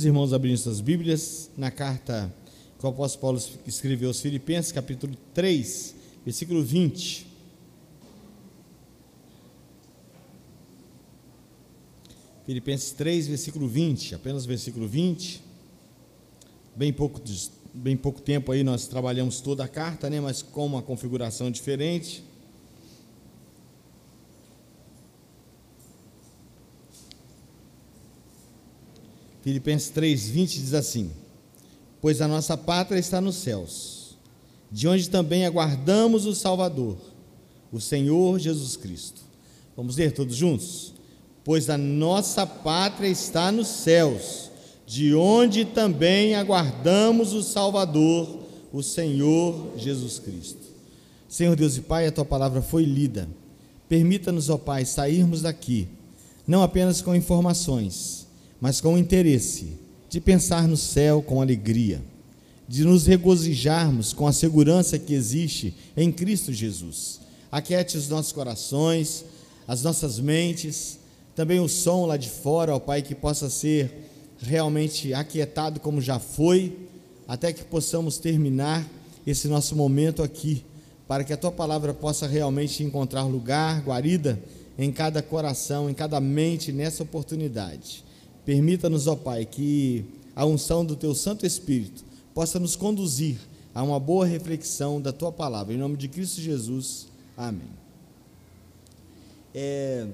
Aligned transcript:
os 0.00 0.06
irmãos 0.06 0.32
abrirem 0.32 0.56
suas 0.56 0.80
Bíblias 0.80 1.50
na 1.58 1.70
carta 1.70 2.34
que 2.78 2.86
o 2.86 2.88
apóstolo 2.88 3.20
Paulo 3.20 3.60
escreveu 3.66 4.08
aos 4.08 4.18
Filipenses, 4.18 4.72
capítulo 4.72 5.14
3, 5.34 5.94
versículo 6.24 6.62
20. 6.62 7.26
Filipenses 12.46 12.92
3, 12.92 13.26
versículo 13.26 13.68
20, 13.68 14.14
apenas 14.14 14.46
versículo 14.46 14.88
20. 14.88 15.42
Bem 16.74 16.90
pouco, 16.90 17.20
bem 17.74 17.94
pouco 17.94 18.22
tempo 18.22 18.52
aí 18.52 18.64
nós 18.64 18.86
trabalhamos 18.86 19.42
toda 19.42 19.64
a 19.64 19.68
carta, 19.68 20.08
né, 20.08 20.18
mas 20.18 20.40
com 20.40 20.64
uma 20.64 20.80
configuração 20.80 21.50
diferente. 21.50 22.24
Filipenses 29.50 29.90
3:20 29.90 30.46
diz 30.60 30.74
assim: 30.74 31.10
Pois 32.00 32.20
a 32.20 32.28
nossa 32.28 32.56
pátria 32.56 33.00
está 33.00 33.20
nos 33.20 33.34
céus, 33.34 34.16
de 34.70 34.86
onde 34.86 35.10
também 35.10 35.44
aguardamos 35.44 36.24
o 36.24 36.36
Salvador, 36.36 36.96
o 37.72 37.80
Senhor 37.80 38.38
Jesus 38.38 38.76
Cristo. 38.76 39.22
Vamos 39.76 39.96
ler 39.96 40.12
todos 40.12 40.36
juntos? 40.36 40.94
Pois 41.42 41.68
a 41.68 41.76
nossa 41.76 42.46
pátria 42.46 43.08
está 43.08 43.50
nos 43.50 43.66
céus, 43.66 44.52
de 44.86 45.16
onde 45.16 45.64
também 45.64 46.36
aguardamos 46.36 47.32
o 47.32 47.42
Salvador, 47.42 48.44
o 48.72 48.84
Senhor 48.84 49.72
Jesus 49.76 50.20
Cristo. 50.20 50.62
Senhor 51.28 51.56
Deus 51.56 51.76
e 51.76 51.80
Pai, 51.80 52.06
a 52.06 52.12
tua 52.12 52.24
palavra 52.24 52.62
foi 52.62 52.84
lida. 52.84 53.28
Permita-nos, 53.88 54.48
ó 54.48 54.56
Pai, 54.56 54.84
sairmos 54.84 55.42
daqui, 55.42 55.88
não 56.46 56.62
apenas 56.62 57.02
com 57.02 57.16
informações, 57.16 58.20
mas 58.60 58.80
com 58.80 58.98
interesse 58.98 59.78
de 60.08 60.20
pensar 60.20 60.68
no 60.68 60.76
céu 60.76 61.22
com 61.22 61.40
alegria, 61.40 62.02
de 62.68 62.84
nos 62.84 63.06
regozijarmos 63.06 64.12
com 64.12 64.26
a 64.26 64.32
segurança 64.32 64.98
que 64.98 65.14
existe 65.14 65.74
em 65.96 66.12
Cristo 66.12 66.52
Jesus. 66.52 67.20
Aquete 67.50 67.96
os 67.96 68.08
nossos 68.08 68.32
corações, 68.32 69.24
as 69.66 69.82
nossas 69.82 70.18
mentes, 70.18 70.98
também 71.34 71.60
o 71.60 71.68
som 71.68 72.06
lá 72.06 72.16
de 72.16 72.28
fora, 72.28 72.74
ó 72.74 72.78
Pai, 72.78 73.02
que 73.02 73.14
possa 73.14 73.48
ser 73.48 74.10
realmente 74.40 75.14
aquietado 75.14 75.80
como 75.80 76.00
já 76.00 76.18
foi, 76.18 76.76
até 77.26 77.52
que 77.52 77.64
possamos 77.64 78.18
terminar 78.18 78.86
esse 79.26 79.48
nosso 79.48 79.76
momento 79.76 80.22
aqui, 80.22 80.64
para 81.06 81.24
que 81.24 81.32
a 81.32 81.36
tua 81.36 81.52
palavra 81.52 81.94
possa 81.94 82.26
realmente 82.26 82.82
encontrar 82.82 83.22
lugar, 83.24 83.80
guarida 83.82 84.40
em 84.78 84.90
cada 84.90 85.22
coração, 85.22 85.88
em 85.88 85.94
cada 85.94 86.20
mente 86.20 86.72
nessa 86.72 87.02
oportunidade. 87.02 88.04
Permita-nos, 88.50 89.06
ó 89.06 89.14
Pai, 89.14 89.46
que 89.46 90.04
a 90.34 90.44
unção 90.44 90.84
do 90.84 90.96
Teu 90.96 91.14
Santo 91.14 91.46
Espírito 91.46 92.04
possa 92.34 92.58
nos 92.58 92.74
conduzir 92.74 93.38
a 93.72 93.80
uma 93.80 94.00
boa 94.00 94.26
reflexão 94.26 95.00
da 95.00 95.12
Tua 95.12 95.30
palavra. 95.30 95.72
Em 95.72 95.76
nome 95.76 95.96
de 95.96 96.08
Cristo 96.08 96.40
Jesus. 96.40 97.06
Amém. 97.36 97.68
É, 99.54 100.04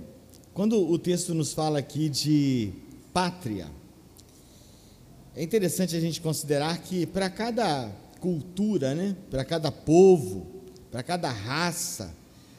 quando 0.53 0.79
o 0.79 0.99
texto 0.99 1.33
nos 1.33 1.55
fala 1.55 1.79
aqui 1.79 2.11
de 2.11 2.73
pátria, 3.11 3.69
é 5.35 5.43
interessante 5.43 5.97
a 5.97 6.01
gente 6.01 6.21
considerar 6.21 6.77
que 6.83 7.07
para 7.07 7.31
cada 7.31 7.91
cultura, 8.21 8.95
né, 8.95 9.17
para 9.31 9.47
cada 9.47 9.73
povo, 9.73 10.47
para 10.93 11.03
cada 11.03 11.31
raça, 11.31 12.15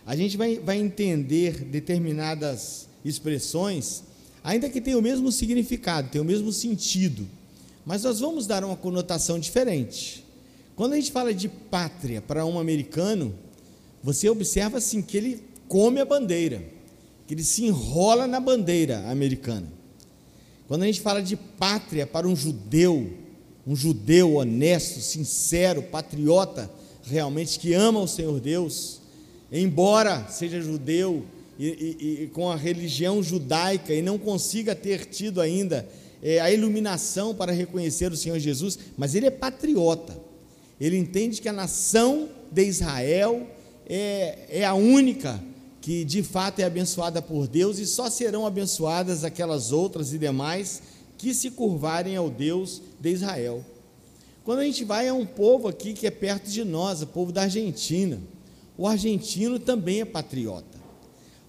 a 0.07 0.15
gente 0.15 0.37
vai, 0.37 0.57
vai 0.57 0.79
entender 0.79 1.63
determinadas 1.65 2.87
expressões 3.05 4.07
ainda 4.47 4.69
que 4.69 4.79
tenha 4.79 4.97
o 4.97 5.01
mesmo 5.01 5.29
significado, 5.29 6.07
tenha 6.09 6.21
o 6.21 6.25
mesmo 6.25 6.53
sentido, 6.53 7.27
mas 7.85 8.03
nós 8.03 8.21
vamos 8.21 8.47
dar 8.47 8.63
uma 8.63 8.77
conotação 8.77 9.37
diferente. 9.37 10.23
Quando 10.73 10.93
a 10.93 10.95
gente 10.95 11.11
fala 11.11 11.33
de 11.33 11.49
pátria 11.49 12.21
para 12.21 12.45
um 12.45 12.57
americano, 12.57 13.35
você 14.01 14.29
observa 14.29 14.77
assim 14.77 15.01
que 15.01 15.17
ele 15.17 15.43
come 15.67 15.99
a 15.99 16.05
bandeira, 16.05 16.63
que 17.27 17.33
ele 17.33 17.43
se 17.43 17.65
enrola 17.65 18.25
na 18.25 18.39
bandeira 18.39 19.05
americana. 19.09 19.67
Quando 20.65 20.83
a 20.83 20.85
gente 20.85 21.01
fala 21.01 21.21
de 21.21 21.35
pátria 21.35 22.07
para 22.07 22.25
um 22.25 22.35
judeu, 22.35 23.11
um 23.67 23.75
judeu 23.75 24.35
honesto, 24.35 25.01
sincero, 25.01 25.83
patriota, 25.83 26.71
realmente 27.03 27.59
que 27.59 27.73
ama 27.73 27.99
o 27.99 28.07
Senhor 28.07 28.39
Deus, 28.39 29.01
embora 29.51 30.25
seja 30.29 30.61
judeu, 30.61 31.25
e, 31.59 31.67
e, 31.67 32.23
e 32.23 32.27
com 32.27 32.49
a 32.49 32.55
religião 32.55 33.21
judaica 33.21 33.93
e 33.93 34.01
não 34.01 34.17
consiga 34.17 34.75
ter 34.75 35.05
tido 35.05 35.41
ainda 35.41 35.87
é, 36.21 36.39
a 36.39 36.51
iluminação 36.51 37.33
para 37.33 37.51
reconhecer 37.51 38.11
o 38.11 38.17
Senhor 38.17 38.39
Jesus, 38.39 38.77
mas 38.97 39.15
ele 39.15 39.25
é 39.25 39.31
patriota. 39.31 40.19
Ele 40.79 40.97
entende 40.97 41.41
que 41.41 41.49
a 41.49 41.53
nação 41.53 42.29
de 42.51 42.63
Israel 42.63 43.47
é, 43.87 44.39
é 44.49 44.65
a 44.65 44.73
única 44.73 45.41
que 45.81 46.03
de 46.03 46.21
fato 46.21 46.59
é 46.59 46.65
abençoada 46.65 47.21
por 47.21 47.47
Deus 47.47 47.79
e 47.79 47.85
só 47.85 48.09
serão 48.09 48.45
abençoadas 48.45 49.23
aquelas 49.23 49.71
outras 49.71 50.13
e 50.13 50.17
demais 50.17 50.81
que 51.17 51.33
se 51.33 51.49
curvarem 51.51 52.15
ao 52.15 52.29
Deus 52.29 52.81
de 52.99 53.09
Israel. 53.09 53.63
Quando 54.43 54.59
a 54.59 54.63
gente 54.63 54.83
vai 54.83 55.07
a 55.07 55.13
um 55.13 55.25
povo 55.25 55.67
aqui 55.67 55.93
que 55.93 56.05
é 56.05 56.11
perto 56.11 56.49
de 56.49 56.63
nós, 56.63 57.01
o 57.01 57.07
povo 57.07 57.31
da 57.31 57.43
Argentina, 57.43 58.19
o 58.77 58.87
argentino 58.87 59.59
também 59.59 60.01
é 60.01 60.05
patriota. 60.05 60.76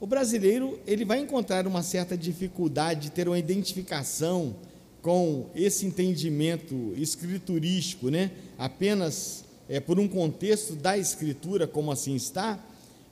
O 0.01 0.07
brasileiro 0.07 0.79
ele 0.87 1.05
vai 1.05 1.19
encontrar 1.19 1.67
uma 1.67 1.83
certa 1.83 2.17
dificuldade 2.17 3.03
de 3.03 3.11
ter 3.11 3.27
uma 3.27 3.39
identificação 3.39 4.55
com 5.03 5.47
esse 5.55 5.87
entendimento 5.87 6.93
escriturístico, 6.97 8.09
né? 8.09 8.31
Apenas 8.57 9.45
é, 9.69 9.81
por 9.81 9.99
um 9.99 10.07
contexto 10.07 10.77
da 10.77 10.97
escritura, 10.97 11.67
como 11.67 11.91
assim 11.91 12.15
está, 12.15 12.59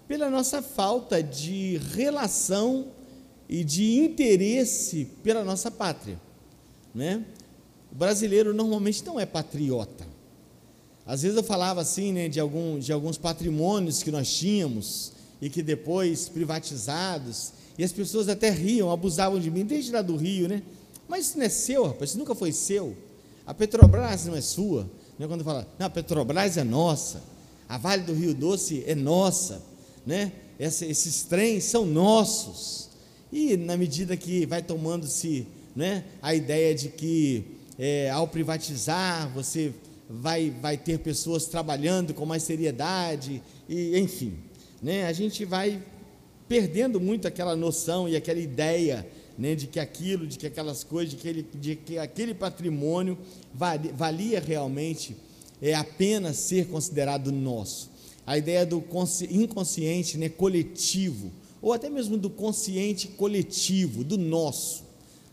pela 0.06 0.30
nossa 0.30 0.62
falta 0.62 1.22
de 1.22 1.78
relação 1.94 2.86
e 3.48 3.64
de 3.64 3.96
interesse 3.98 5.06
pela 5.22 5.44
nossa 5.44 5.70
pátria, 5.70 6.20
né? 6.94 7.24
O 7.90 7.94
brasileiro 7.96 8.54
normalmente 8.54 9.04
não 9.04 9.18
é 9.18 9.26
patriota. 9.26 10.06
Às 11.04 11.22
vezes 11.22 11.36
eu 11.36 11.42
falava 11.42 11.80
assim, 11.80 12.12
né, 12.12 12.28
de, 12.28 12.40
algum, 12.40 12.78
de 12.78 12.92
alguns 12.92 13.16
patrimônios 13.16 14.02
que 14.02 14.10
nós 14.10 14.32
tínhamos, 14.32 15.12
e 15.40 15.50
que 15.50 15.62
depois 15.62 16.28
privatizados, 16.28 17.52
e 17.78 17.84
as 17.84 17.92
pessoas 17.92 18.28
até 18.28 18.50
riam, 18.50 18.90
abusavam 18.90 19.38
de 19.38 19.50
mim, 19.50 19.64
desde 19.64 19.92
lá 19.92 20.00
do 20.00 20.16
Rio, 20.16 20.48
né? 20.48 20.62
Mas 21.08 21.26
isso 21.26 21.38
não 21.38 21.44
é 21.44 21.48
seu, 21.48 21.86
rapaz, 21.86 22.10
isso 22.10 22.18
nunca 22.18 22.34
foi 22.34 22.52
seu. 22.52 22.96
A 23.46 23.54
Petrobras 23.54 24.24
não 24.24 24.34
é 24.34 24.40
sua. 24.40 24.90
Né? 25.18 25.26
Quando 25.26 25.44
fala, 25.44 25.68
não, 25.78 25.86
a 25.86 25.90
Petrobras 25.90 26.56
é 26.56 26.64
nossa, 26.64 27.22
a 27.68 27.78
Vale 27.78 28.02
do 28.02 28.14
Rio 28.14 28.34
Doce 28.34 28.82
é 28.86 28.94
nossa, 28.94 29.62
né? 30.04 30.32
Essa, 30.58 30.86
esses 30.86 31.22
trens 31.24 31.64
são 31.64 31.84
nossos. 31.84 32.88
E 33.30 33.56
na 33.56 33.76
medida 33.76 34.16
que 34.16 34.46
vai 34.46 34.62
tomando-se 34.62 35.46
né, 35.74 36.04
a 36.22 36.34
ideia 36.34 36.74
de 36.74 36.88
que 36.88 37.44
é, 37.78 38.08
ao 38.10 38.26
privatizar 38.26 39.28
você 39.34 39.74
vai, 40.08 40.50
vai 40.62 40.78
ter 40.78 40.98
pessoas 41.00 41.44
trabalhando 41.44 42.14
com 42.14 42.24
mais 42.24 42.42
seriedade, 42.42 43.42
e 43.68 43.98
enfim 43.98 44.45
né, 44.82 45.06
a 45.06 45.12
gente 45.12 45.44
vai 45.44 45.82
perdendo 46.48 47.00
muito 47.00 47.26
aquela 47.26 47.56
noção 47.56 48.08
e 48.08 48.16
aquela 48.16 48.38
ideia 48.38 49.06
né, 49.38 49.54
de 49.54 49.66
que 49.66 49.78
aquilo, 49.78 50.26
de 50.26 50.38
que 50.38 50.46
aquelas 50.46 50.84
coisas, 50.84 51.14
de 51.14 51.20
que, 51.20 51.28
ele, 51.28 51.46
de 51.54 51.76
que 51.76 51.98
aquele 51.98 52.34
patrimônio 52.34 53.18
valia, 53.52 54.40
realmente 54.40 55.16
é, 55.60 55.74
apenas 55.74 56.36
ser 56.36 56.68
considerado 56.68 57.32
nosso. 57.32 57.90
A 58.26 58.36
ideia 58.38 58.66
do 58.66 58.82
inconsciente 59.30 60.18
né, 60.18 60.28
coletivo, 60.28 61.30
ou 61.60 61.72
até 61.72 61.88
mesmo 61.88 62.16
do 62.16 62.30
consciente 62.30 63.08
coletivo, 63.08 64.02
do 64.02 64.16
nosso. 64.16 64.84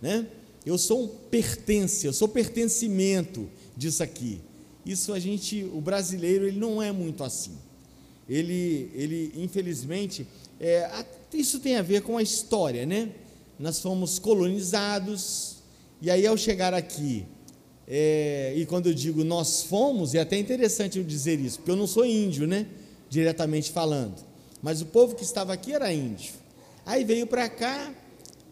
Né? 0.01 0.28
Eu 0.66 0.78
sou 0.78 1.04
um 1.04 1.07
pertence, 1.07 2.06
eu 2.06 2.13
sou 2.13 2.28
pertencimento 2.28 3.48
disso 3.75 4.04
aqui. 4.04 4.40
Isso 4.86 5.13
a 5.13 5.19
gente, 5.19 5.63
o 5.74 5.80
brasileiro, 5.80 6.45
ele 6.45 6.60
não 6.60 6.81
é 6.81 6.92
muito 6.92 7.24
assim 7.24 7.54
ele, 8.28 8.92
ele 8.94 9.34
infelizmente, 9.36 10.25
é, 10.60 10.90
isso 11.34 11.60
tem 11.60 11.75
a 11.75 11.81
ver 11.81 12.02
com 12.02 12.18
a 12.18 12.22
história, 12.22 12.86
né? 12.86 13.10
Nós 13.60 13.80
fomos 13.80 14.20
colonizados, 14.20 15.58
e 16.02 16.10
aí 16.10 16.25
ao 16.25 16.38
chegar 16.38 16.74
aqui, 16.74 17.25
é, 17.88 18.54
e 18.56 18.66
quando 18.66 18.88
eu 18.88 18.94
digo 18.94 19.24
nós 19.24 19.64
fomos, 19.64 20.16
é 20.16 20.20
até 20.20 20.38
interessante 20.38 20.98
eu 20.98 21.04
dizer 21.04 21.40
isso, 21.40 21.60
porque 21.60 21.72
eu 21.72 21.75
não 21.75 21.88
sou 21.88 22.06
índio, 22.06 22.48
né? 22.48 22.68
Diretamente 23.10 23.72
falando, 23.72 24.16
mas 24.62 24.81
o 24.81 24.86
povo 24.86 25.16
que 25.16 25.24
estava 25.24 25.54
aqui 25.54 25.74
era 25.74 25.92
índio. 25.94 26.34
Aí 26.86 27.04
veio 27.04 27.28
para 27.28 27.50
cá 27.50 27.94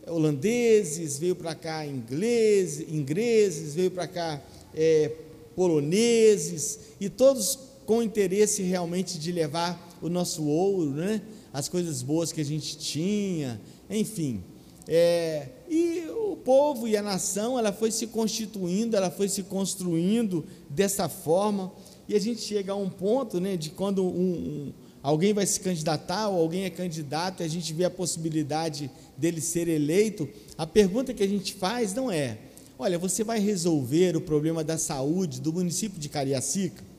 holandeses, 0.07 1.17
veio 1.17 1.35
para 1.35 1.53
cá 1.55 1.85
ingleses, 1.85 2.87
ingleses, 2.89 3.75
veio 3.75 3.91
para 3.91 4.07
cá 4.07 4.41
é, 4.73 5.11
poloneses, 5.55 6.79
e 6.99 7.09
todos 7.09 7.70
com 7.91 8.01
interesse 8.01 8.63
realmente 8.63 9.19
de 9.19 9.33
levar 9.33 9.97
o 10.01 10.07
nosso 10.07 10.45
ouro, 10.45 10.91
né? 10.91 11.21
as 11.51 11.67
coisas 11.67 12.01
boas 12.01 12.31
que 12.31 12.39
a 12.39 12.45
gente 12.45 12.77
tinha, 12.77 13.59
enfim. 13.89 14.41
É, 14.87 15.49
e 15.69 16.05
o 16.07 16.37
povo 16.37 16.87
e 16.87 16.95
a 16.95 17.01
nação, 17.01 17.59
ela 17.59 17.73
foi 17.73 17.91
se 17.91 18.07
constituindo, 18.07 18.95
ela 18.95 19.11
foi 19.11 19.27
se 19.27 19.43
construindo 19.43 20.45
dessa 20.69 21.09
forma, 21.09 21.69
e 22.07 22.15
a 22.15 22.19
gente 22.19 22.39
chega 22.39 22.71
a 22.71 22.77
um 22.77 22.89
ponto, 22.89 23.41
né, 23.41 23.57
de 23.57 23.71
quando 23.71 24.05
um, 24.05 24.07
um, 24.07 24.73
alguém 25.03 25.33
vai 25.33 25.45
se 25.45 25.59
candidatar 25.59 26.29
ou 26.29 26.39
alguém 26.39 26.63
é 26.63 26.69
candidato 26.69 27.41
e 27.41 27.45
a 27.45 27.49
gente 27.49 27.73
vê 27.73 27.83
a 27.83 27.89
possibilidade 27.89 28.89
dele 29.17 29.41
ser 29.41 29.67
eleito, 29.67 30.29
a 30.57 30.65
pergunta 30.65 31.13
que 31.13 31.23
a 31.23 31.27
gente 31.27 31.53
faz 31.55 31.93
não 31.93 32.09
é: 32.09 32.37
olha, 32.79 32.97
você 32.97 33.21
vai 33.21 33.41
resolver 33.41 34.15
o 34.15 34.21
problema 34.21 34.63
da 34.63 34.77
saúde 34.77 35.41
do 35.41 35.51
município 35.51 35.99
de 35.99 36.07
Cariacica? 36.07 36.89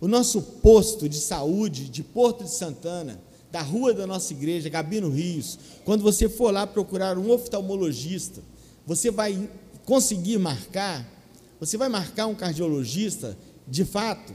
O 0.00 0.06
nosso 0.06 0.40
posto 0.40 1.08
de 1.08 1.18
saúde 1.18 1.88
de 1.88 2.02
Porto 2.02 2.44
de 2.44 2.50
Santana, 2.50 3.20
da 3.50 3.62
rua 3.62 3.92
da 3.92 4.06
nossa 4.06 4.32
igreja, 4.32 4.68
Gabino 4.68 5.10
Rios, 5.10 5.58
quando 5.84 6.02
você 6.02 6.28
for 6.28 6.52
lá 6.52 6.66
procurar 6.66 7.18
um 7.18 7.30
oftalmologista, 7.30 8.42
você 8.86 9.10
vai 9.10 9.48
conseguir 9.84 10.38
marcar? 10.38 11.06
Você 11.58 11.76
vai 11.76 11.88
marcar 11.88 12.26
um 12.26 12.34
cardiologista 12.34 13.36
de 13.66 13.84
fato? 13.84 14.32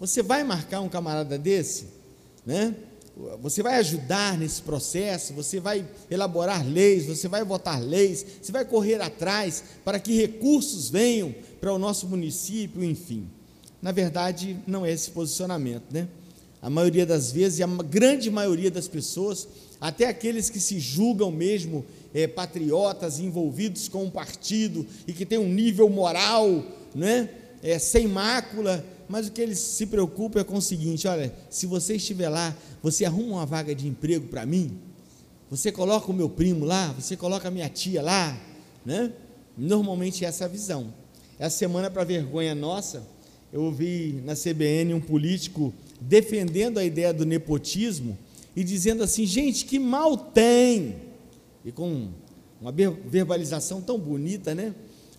Você 0.00 0.22
vai 0.22 0.42
marcar 0.42 0.80
um 0.80 0.88
camarada 0.88 1.38
desse? 1.38 1.86
Né? 2.44 2.74
Você 3.42 3.62
vai 3.62 3.74
ajudar 3.76 4.38
nesse 4.38 4.62
processo, 4.62 5.34
você 5.34 5.60
vai 5.60 5.86
elaborar 6.10 6.66
leis, 6.66 7.06
você 7.06 7.28
vai 7.28 7.44
votar 7.44 7.80
leis, 7.80 8.24
você 8.40 8.50
vai 8.50 8.64
correr 8.64 9.00
atrás 9.00 9.62
para 9.84 10.00
que 10.00 10.16
recursos 10.16 10.88
venham 10.88 11.34
para 11.60 11.72
o 11.72 11.78
nosso 11.78 12.08
município, 12.08 12.82
enfim. 12.82 13.28
Na 13.82 13.92
verdade, 13.92 14.58
não 14.66 14.84
é 14.84 14.92
esse 14.92 15.10
posicionamento, 15.10 15.84
né? 15.90 16.08
A 16.60 16.68
maioria 16.68 17.06
das 17.06 17.32
vezes, 17.32 17.58
e 17.58 17.62
a 17.62 17.66
grande 17.66 18.30
maioria 18.30 18.70
das 18.70 18.86
pessoas, 18.86 19.48
até 19.80 20.06
aqueles 20.06 20.50
que 20.50 20.60
se 20.60 20.78
julgam 20.78 21.30
mesmo 21.30 21.84
é, 22.12 22.26
patriotas 22.26 23.18
envolvidos 23.18 23.88
com 23.88 24.04
um 24.04 24.10
partido 24.10 24.86
e 25.06 25.12
que 25.12 25.24
tem 25.24 25.38
um 25.38 25.48
nível 25.48 25.88
moral, 25.88 26.64
né? 26.94 27.30
É, 27.62 27.78
sem 27.78 28.06
mácula, 28.06 28.84
mas 29.08 29.26
o 29.26 29.32
que 29.32 29.40
eles 29.40 29.58
se 29.58 29.86
preocupam 29.86 30.40
é 30.40 30.44
com 30.44 30.56
o 30.56 30.62
seguinte: 30.62 31.08
olha, 31.08 31.32
se 31.48 31.66
você 31.66 31.96
estiver 31.96 32.28
lá, 32.28 32.54
você 32.82 33.04
arruma 33.04 33.36
uma 33.36 33.46
vaga 33.46 33.74
de 33.74 33.88
emprego 33.88 34.28
para 34.28 34.44
mim, 34.44 34.78
você 35.50 35.72
coloca 35.72 36.10
o 36.10 36.14
meu 36.14 36.28
primo 36.28 36.64
lá, 36.64 36.92
você 36.92 37.16
coloca 37.16 37.48
a 37.48 37.50
minha 37.50 37.68
tia 37.68 38.02
lá, 38.02 38.38
né? 38.84 39.12
Normalmente 39.56 40.24
essa 40.24 40.44
é 40.44 40.46
a 40.46 40.48
visão. 40.48 40.92
Essa 41.38 41.56
semana, 41.58 41.90
para 41.90 42.04
vergonha 42.04 42.54
nossa, 42.54 43.02
eu 43.52 43.62
ouvi 43.62 44.20
na 44.24 44.34
CBN 44.34 44.94
um 44.94 45.00
político 45.00 45.72
defendendo 46.00 46.78
a 46.78 46.84
ideia 46.84 47.12
do 47.12 47.26
nepotismo 47.26 48.16
e 48.54 48.62
dizendo 48.62 49.02
assim: 49.02 49.26
gente, 49.26 49.64
que 49.64 49.78
mal 49.78 50.16
tem, 50.16 50.96
e 51.64 51.72
com 51.72 52.08
uma 52.60 52.72
verbalização 52.72 53.80
tão 53.80 53.98
bonita, 53.98 54.54
né? 54.54 54.74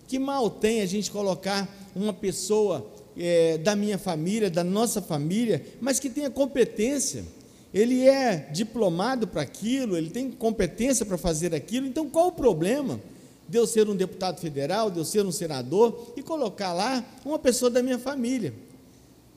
Que 0.06 0.18
mal 0.18 0.48
tem 0.48 0.80
a 0.80 0.86
gente 0.86 1.10
colocar 1.10 1.68
uma 1.94 2.12
pessoa 2.12 2.86
é, 3.16 3.58
da 3.58 3.74
minha 3.76 3.98
família, 3.98 4.50
da 4.50 4.64
nossa 4.64 5.02
família, 5.02 5.64
mas 5.80 5.98
que 5.98 6.08
tenha 6.08 6.30
competência. 6.30 7.24
Ele 7.72 8.06
é 8.06 8.50
diplomado 8.52 9.26
para 9.26 9.40
aquilo, 9.42 9.96
ele 9.96 10.10
tem 10.10 10.30
competência 10.30 11.06
para 11.06 11.16
fazer 11.16 11.54
aquilo, 11.54 11.86
então 11.86 12.08
qual 12.08 12.28
o 12.28 12.32
problema? 12.32 13.00
De 13.48 13.58
eu 13.58 13.66
ser 13.66 13.88
um 13.88 13.96
deputado 13.96 14.40
federal, 14.40 14.90
de 14.90 14.98
eu 14.98 15.04
ser 15.04 15.24
um 15.26 15.32
senador 15.32 16.14
e 16.16 16.22
colocar 16.22 16.72
lá 16.72 17.04
uma 17.24 17.38
pessoa 17.38 17.70
da 17.70 17.82
minha 17.82 17.98
família. 17.98 18.54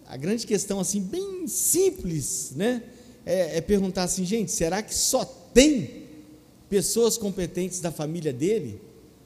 A 0.08 0.18
grande 0.18 0.46
questão, 0.46 0.80
assim, 0.80 1.02
bem 1.02 1.48
simples, 1.48 2.54
né? 2.56 2.84
É, 3.26 3.58
é 3.58 3.62
perguntar 3.62 4.04
assim, 4.04 4.24
gente, 4.24 4.52
será 4.52 4.84
que 4.84 4.94
só 4.94 5.26
tem 5.26 6.06
pessoas 6.70 7.18
competentes 7.18 7.80
da 7.80 7.92
família 7.92 8.32
dele? 8.32 8.80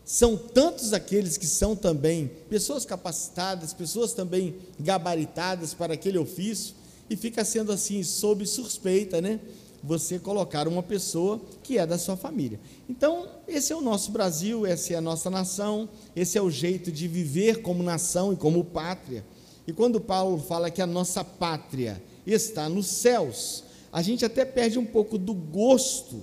São 0.06 0.36
tantos 0.36 0.94
aqueles 0.94 1.38
que 1.38 1.46
são 1.46 1.76
também 1.76 2.32
pessoas 2.50 2.86
capacitadas, 2.86 3.74
pessoas 3.74 4.14
também 4.14 4.56
gabaritadas 4.80 5.74
para 5.74 5.94
aquele 5.94 6.18
ofício, 6.18 6.74
e 7.10 7.16
fica 7.16 7.44
sendo 7.44 7.72
assim, 7.72 8.02
sob 8.04 8.46
suspeita, 8.46 9.22
né? 9.22 9.40
Você 9.84 10.20
colocar 10.20 10.68
uma 10.68 10.84
pessoa 10.84 11.42
que 11.64 11.78
é 11.78 11.86
da 11.86 11.98
sua 11.98 12.18
família. 12.18 12.60
Então, 12.88 13.28
esse 13.48 13.72
é 13.72 13.76
o 13.76 13.82
nosso 13.82 14.12
Brasil, 14.12 14.66
essa 14.66 14.94
é 14.94 14.98
a 14.98 15.02
nossa 15.02 15.30
nação, 15.30 15.90
esse 16.16 16.38
é 16.38 16.42
o 16.42 16.52
jeito 16.52 16.92
de 16.92 17.08
viver 17.08 17.62
como 17.62 17.84
nação 17.84 18.34
e 18.34 18.36
como 18.36 18.64
pátria. 18.64 19.26
E 19.66 19.74
quando 19.74 20.02
Paulo 20.02 20.40
fala 20.40 20.70
que 20.70 20.82
a 20.82 20.88
nossa 20.88 21.24
pátria 21.24 22.02
está 22.26 22.68
nos 22.68 22.88
céus, 22.88 23.64
a 23.92 24.02
gente 24.02 24.26
até 24.26 24.44
perde 24.46 24.78
um 24.78 24.86
pouco 24.86 25.18
do 25.18 25.34
gosto, 25.34 26.22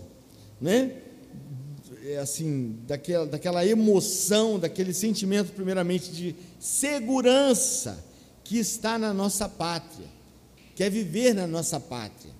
né? 0.61 1.03
É 2.05 2.19
assim, 2.19 2.79
daquela, 2.87 3.27
daquela 3.27 3.67
emoção, 3.67 4.59
daquele 4.61 4.95
sentimento, 4.95 5.53
primeiramente, 5.53 6.13
de 6.13 6.37
segurança 6.61 8.05
que 8.45 8.59
está 8.59 8.97
na 8.97 9.13
nossa 9.13 9.49
pátria, 9.49 10.07
quer 10.77 10.89
viver 10.89 11.35
na 11.35 11.49
nossa 11.49 11.81
pátria 11.81 12.37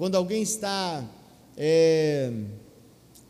quando 0.00 0.14
alguém 0.14 0.40
está 0.40 1.04
é, 1.58 2.32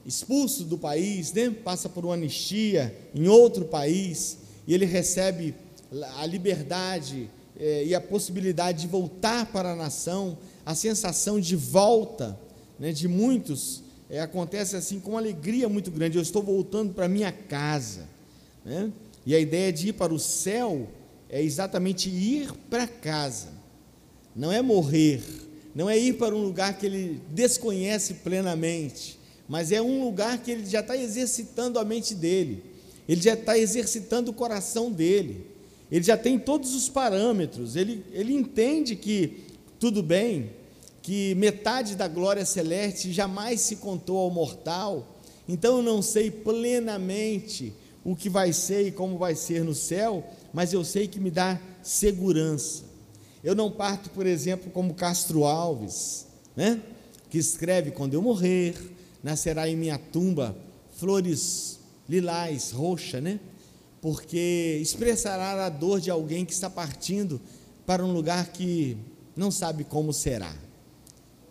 expulso 0.06 0.62
do 0.62 0.78
país, 0.78 1.32
né, 1.32 1.50
passa 1.50 1.88
por 1.88 2.04
uma 2.04 2.14
anistia 2.14 2.96
em 3.12 3.26
outro 3.26 3.64
país, 3.64 4.38
e 4.68 4.72
ele 4.72 4.84
recebe 4.84 5.52
a 6.18 6.24
liberdade 6.24 7.28
é, 7.58 7.84
e 7.86 7.92
a 7.92 8.00
possibilidade 8.00 8.82
de 8.82 8.86
voltar 8.86 9.46
para 9.46 9.72
a 9.72 9.74
nação, 9.74 10.38
a 10.64 10.72
sensação 10.76 11.40
de 11.40 11.56
volta 11.56 12.38
né, 12.78 12.92
de 12.92 13.08
muitos 13.08 13.82
é, 14.08 14.20
acontece 14.20 14.76
assim 14.76 15.00
com 15.00 15.10
uma 15.10 15.18
alegria 15.18 15.68
muito 15.68 15.90
grande. 15.90 16.18
Eu 16.18 16.22
estou 16.22 16.40
voltando 16.40 16.94
para 16.94 17.08
minha 17.08 17.32
casa. 17.32 18.06
Né? 18.64 18.92
E 19.26 19.34
a 19.34 19.40
ideia 19.40 19.72
de 19.72 19.88
ir 19.88 19.94
para 19.94 20.14
o 20.14 20.20
céu 20.20 20.86
é 21.28 21.42
exatamente 21.42 22.08
ir 22.08 22.52
para 22.70 22.86
casa, 22.86 23.48
não 24.36 24.52
é 24.52 24.62
morrer 24.62 25.49
não 25.74 25.88
é 25.88 25.98
ir 25.98 26.14
para 26.14 26.34
um 26.34 26.42
lugar 26.42 26.76
que 26.76 26.86
ele 26.86 27.20
desconhece 27.30 28.14
plenamente, 28.14 29.18
mas 29.48 29.72
é 29.72 29.80
um 29.80 30.04
lugar 30.04 30.38
que 30.42 30.50
ele 30.50 30.66
já 30.66 30.80
está 30.80 30.96
exercitando 30.96 31.78
a 31.78 31.84
mente 31.84 32.14
dele, 32.14 32.62
ele 33.08 33.20
já 33.20 33.34
está 33.34 33.58
exercitando 33.58 34.30
o 34.30 34.34
coração 34.34 34.90
dele, 34.90 35.46
ele 35.90 36.04
já 36.04 36.16
tem 36.16 36.38
todos 36.38 36.74
os 36.74 36.88
parâmetros, 36.88 37.76
ele, 37.76 38.04
ele 38.12 38.32
entende 38.32 38.94
que 38.94 39.44
tudo 39.78 40.02
bem, 40.02 40.50
que 41.02 41.34
metade 41.36 41.96
da 41.96 42.06
glória 42.06 42.44
celeste 42.44 43.12
jamais 43.12 43.60
se 43.60 43.76
contou 43.76 44.18
ao 44.18 44.30
mortal, 44.30 45.18
então 45.48 45.78
eu 45.78 45.82
não 45.82 46.02
sei 46.02 46.30
plenamente 46.30 47.72
o 48.04 48.14
que 48.14 48.28
vai 48.28 48.52
ser 48.52 48.86
e 48.86 48.92
como 48.92 49.18
vai 49.18 49.34
ser 49.34 49.64
no 49.64 49.74
céu, 49.74 50.24
mas 50.52 50.72
eu 50.72 50.84
sei 50.84 51.06
que 51.06 51.20
me 51.20 51.30
dá 51.30 51.60
segurança. 51.82 52.89
Eu 53.42 53.54
não 53.54 53.70
parto, 53.70 54.10
por 54.10 54.26
exemplo, 54.26 54.70
como 54.70 54.94
Castro 54.94 55.44
Alves, 55.44 56.26
né? 56.54 56.82
que 57.30 57.38
escreve: 57.38 57.90
Quando 57.92 58.14
eu 58.14 58.20
morrer, 58.20 58.74
nascerá 59.22 59.68
em 59.68 59.76
minha 59.76 59.98
tumba 59.98 60.56
flores 60.96 61.80
lilás, 62.08 62.72
roxa, 62.72 63.20
né? 63.20 63.40
Porque 64.02 64.78
expressará 64.82 65.64
a 65.64 65.68
dor 65.68 66.00
de 66.00 66.10
alguém 66.10 66.44
que 66.44 66.52
está 66.52 66.68
partindo 66.68 67.40
para 67.86 68.04
um 68.04 68.12
lugar 68.12 68.48
que 68.48 68.96
não 69.36 69.50
sabe 69.50 69.84
como 69.84 70.12
será. 70.12 70.54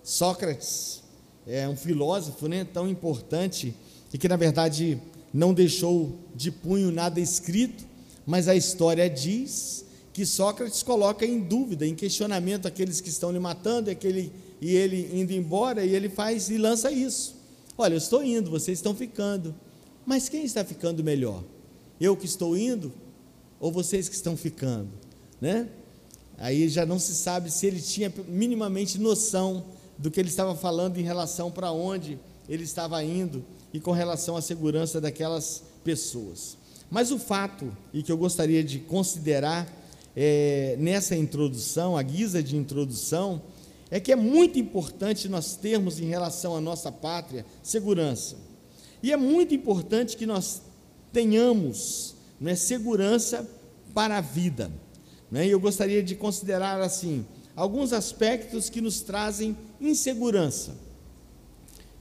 Sócrates 0.03 1.01
é 1.47 1.67
um 1.67 1.75
filósofo 1.75 2.47
né, 2.47 2.63
tão 2.63 2.87
importante 2.87 3.73
e 4.13 4.17
que, 4.17 4.27
na 4.27 4.35
verdade, 4.35 4.99
não 5.33 5.53
deixou 5.53 6.17
de 6.35 6.51
punho 6.51 6.91
nada 6.91 7.19
escrito, 7.19 7.85
mas 8.25 8.47
a 8.47 8.55
história 8.55 9.09
diz 9.09 9.85
que 10.19 10.25
Sócrates 10.25 10.83
coloca 10.83 11.25
em 11.25 11.39
dúvida, 11.39 11.87
em 11.87 11.95
questionamento 11.95 12.67
aqueles 12.67 12.99
que 12.99 13.07
estão 13.07 13.31
lhe 13.31 13.39
matando, 13.39 13.89
e, 13.89 13.93
aquele, 13.93 14.33
e 14.59 14.75
ele 14.75 15.09
indo 15.13 15.31
embora, 15.31 15.85
e 15.85 15.95
ele 15.95 16.09
faz 16.09 16.49
e 16.49 16.57
lança 16.57 16.91
isso. 16.91 17.37
Olha, 17.77 17.93
eu 17.93 17.97
estou 17.99 18.21
indo, 18.21 18.51
vocês 18.51 18.79
estão 18.79 18.93
ficando. 18.93 19.55
Mas 20.05 20.27
quem 20.27 20.43
está 20.43 20.65
ficando 20.65 21.01
melhor? 21.01 21.41
Eu 22.01 22.17
que 22.17 22.25
estou 22.25 22.57
indo 22.57 22.91
ou 23.61 23.71
vocês 23.71 24.09
que 24.09 24.15
estão 24.15 24.35
ficando, 24.35 24.89
né? 25.39 25.69
Aí 26.37 26.67
já 26.67 26.85
não 26.85 26.99
se 26.99 27.15
sabe 27.15 27.49
se 27.49 27.65
ele 27.65 27.79
tinha 27.79 28.13
minimamente 28.27 28.99
noção 28.99 29.63
do 29.97 30.11
que 30.11 30.19
ele 30.19 30.27
estava 30.27 30.53
falando 30.53 30.97
em 30.97 31.03
relação 31.03 31.49
para 31.49 31.71
onde 31.71 32.19
ele 32.49 32.63
estava 32.65 33.01
indo 33.01 33.41
e 33.73 33.79
com 33.79 33.91
relação 33.91 34.35
à 34.35 34.41
segurança 34.41 34.99
daquelas 34.99 35.63
pessoas. 35.81 36.57
Mas 36.91 37.09
o 37.09 37.17
fato, 37.17 37.71
e 37.93 38.03
que 38.03 38.11
eu 38.11 38.17
gostaria 38.17 38.61
de 38.61 38.79
considerar, 38.79 39.78
é, 40.21 40.75
nessa 40.77 41.15
introdução, 41.15 41.95
a 41.95 42.03
guisa 42.03 42.43
de 42.43 42.57
introdução, 42.57 43.41
é 43.89 44.01
que 44.01 44.11
é 44.11 44.17
muito 44.17 44.59
importante 44.59 45.29
nós 45.29 45.55
termos 45.55 45.97
em 45.97 46.07
relação 46.07 46.53
à 46.53 46.59
nossa 46.59 46.91
pátria 46.91 47.45
segurança. 47.63 48.35
E 49.01 49.13
é 49.13 49.15
muito 49.15 49.55
importante 49.55 50.17
que 50.17 50.25
nós 50.25 50.61
tenhamos 51.13 52.15
né, 52.37 52.53
segurança 52.53 53.49
para 53.93 54.17
a 54.17 54.21
vida. 54.21 54.69
Né? 55.31 55.47
E 55.47 55.51
eu 55.51 55.59
gostaria 55.59 56.03
de 56.03 56.15
considerar 56.15 56.81
assim 56.81 57.25
alguns 57.55 57.93
aspectos 57.93 58.69
que 58.69 58.81
nos 58.81 58.99
trazem 58.99 59.55
insegurança, 59.79 60.75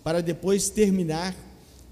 para 0.02 0.20
depois 0.20 0.68
terminar 0.68 1.36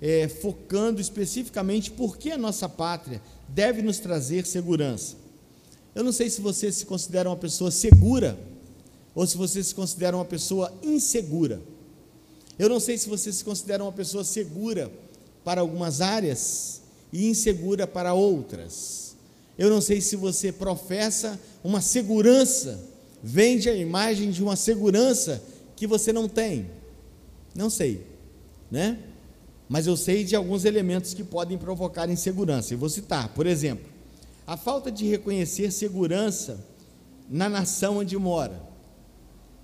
é, 0.03 0.27
focando 0.27 1.01
especificamente 1.01 1.89
por 1.89 2.19
que 2.19 2.33
a 2.33 2.37
nossa 2.37 2.69
pátria 2.69 3.23
deve 3.49 3.81
nos 3.81 4.01
trazer 4.01 4.45
segurança. 4.45 5.26
Eu 5.97 6.05
não 6.05 6.13
sei 6.13 6.29
se 6.29 6.43
você 6.43 6.71
se 6.71 6.85
considera 6.85 7.27
uma 7.27 7.39
pessoa 7.39 7.71
segura 7.71 8.39
ou 9.15 9.27
se 9.27 9.35
você 9.35 9.65
se 9.65 9.75
considera 9.75 10.15
uma 10.15 10.27
pessoa 10.27 10.71
insegura. 10.83 11.59
Eu 12.59 12.69
não 12.69 12.79
sei 12.79 12.99
se 12.99 13.09
você 13.09 13.33
se 13.33 13.43
considera 13.43 13.83
uma 13.83 13.93
pessoa 13.93 14.23
segura 14.23 14.93
para 15.43 15.63
algumas 15.63 16.03
áreas 16.03 16.83
e 17.11 17.27
insegura 17.31 17.87
para 17.87 18.13
outras. 18.13 19.17
Eu 19.57 19.71
não 19.71 19.81
sei 19.81 20.03
se 20.03 20.17
você 20.17 20.53
professa 20.53 21.41
uma 21.65 21.81
segurança, 21.81 22.79
vende 23.23 23.71
a 23.71 23.75
imagem 23.75 24.31
de 24.31 24.43
uma 24.43 24.55
segurança 24.55 25.43
que 25.75 25.87
você 25.87 26.13
não 26.13 26.29
tem. 26.29 26.71
Não 27.55 27.71
sei, 27.71 28.07
né? 28.71 28.99
Mas 29.67 29.87
eu 29.87 29.97
sei 29.97 30.25
de 30.25 30.37
alguns 30.37 30.67
elementos 30.67 31.15
que 31.15 31.25
podem 31.25 31.57
provocar 31.57 32.11
insegurança. 32.11 32.75
Eu 32.75 32.79
vou 32.79 32.91
citar, 32.91 33.31
por 33.31 33.47
exemplo, 33.47 33.96
a 34.47 34.57
falta 34.57 34.91
de 34.91 35.07
reconhecer 35.07 35.73
segurança 35.73 36.65
na 37.29 37.49
nação 37.49 37.99
onde 37.99 38.17
mora, 38.17 38.63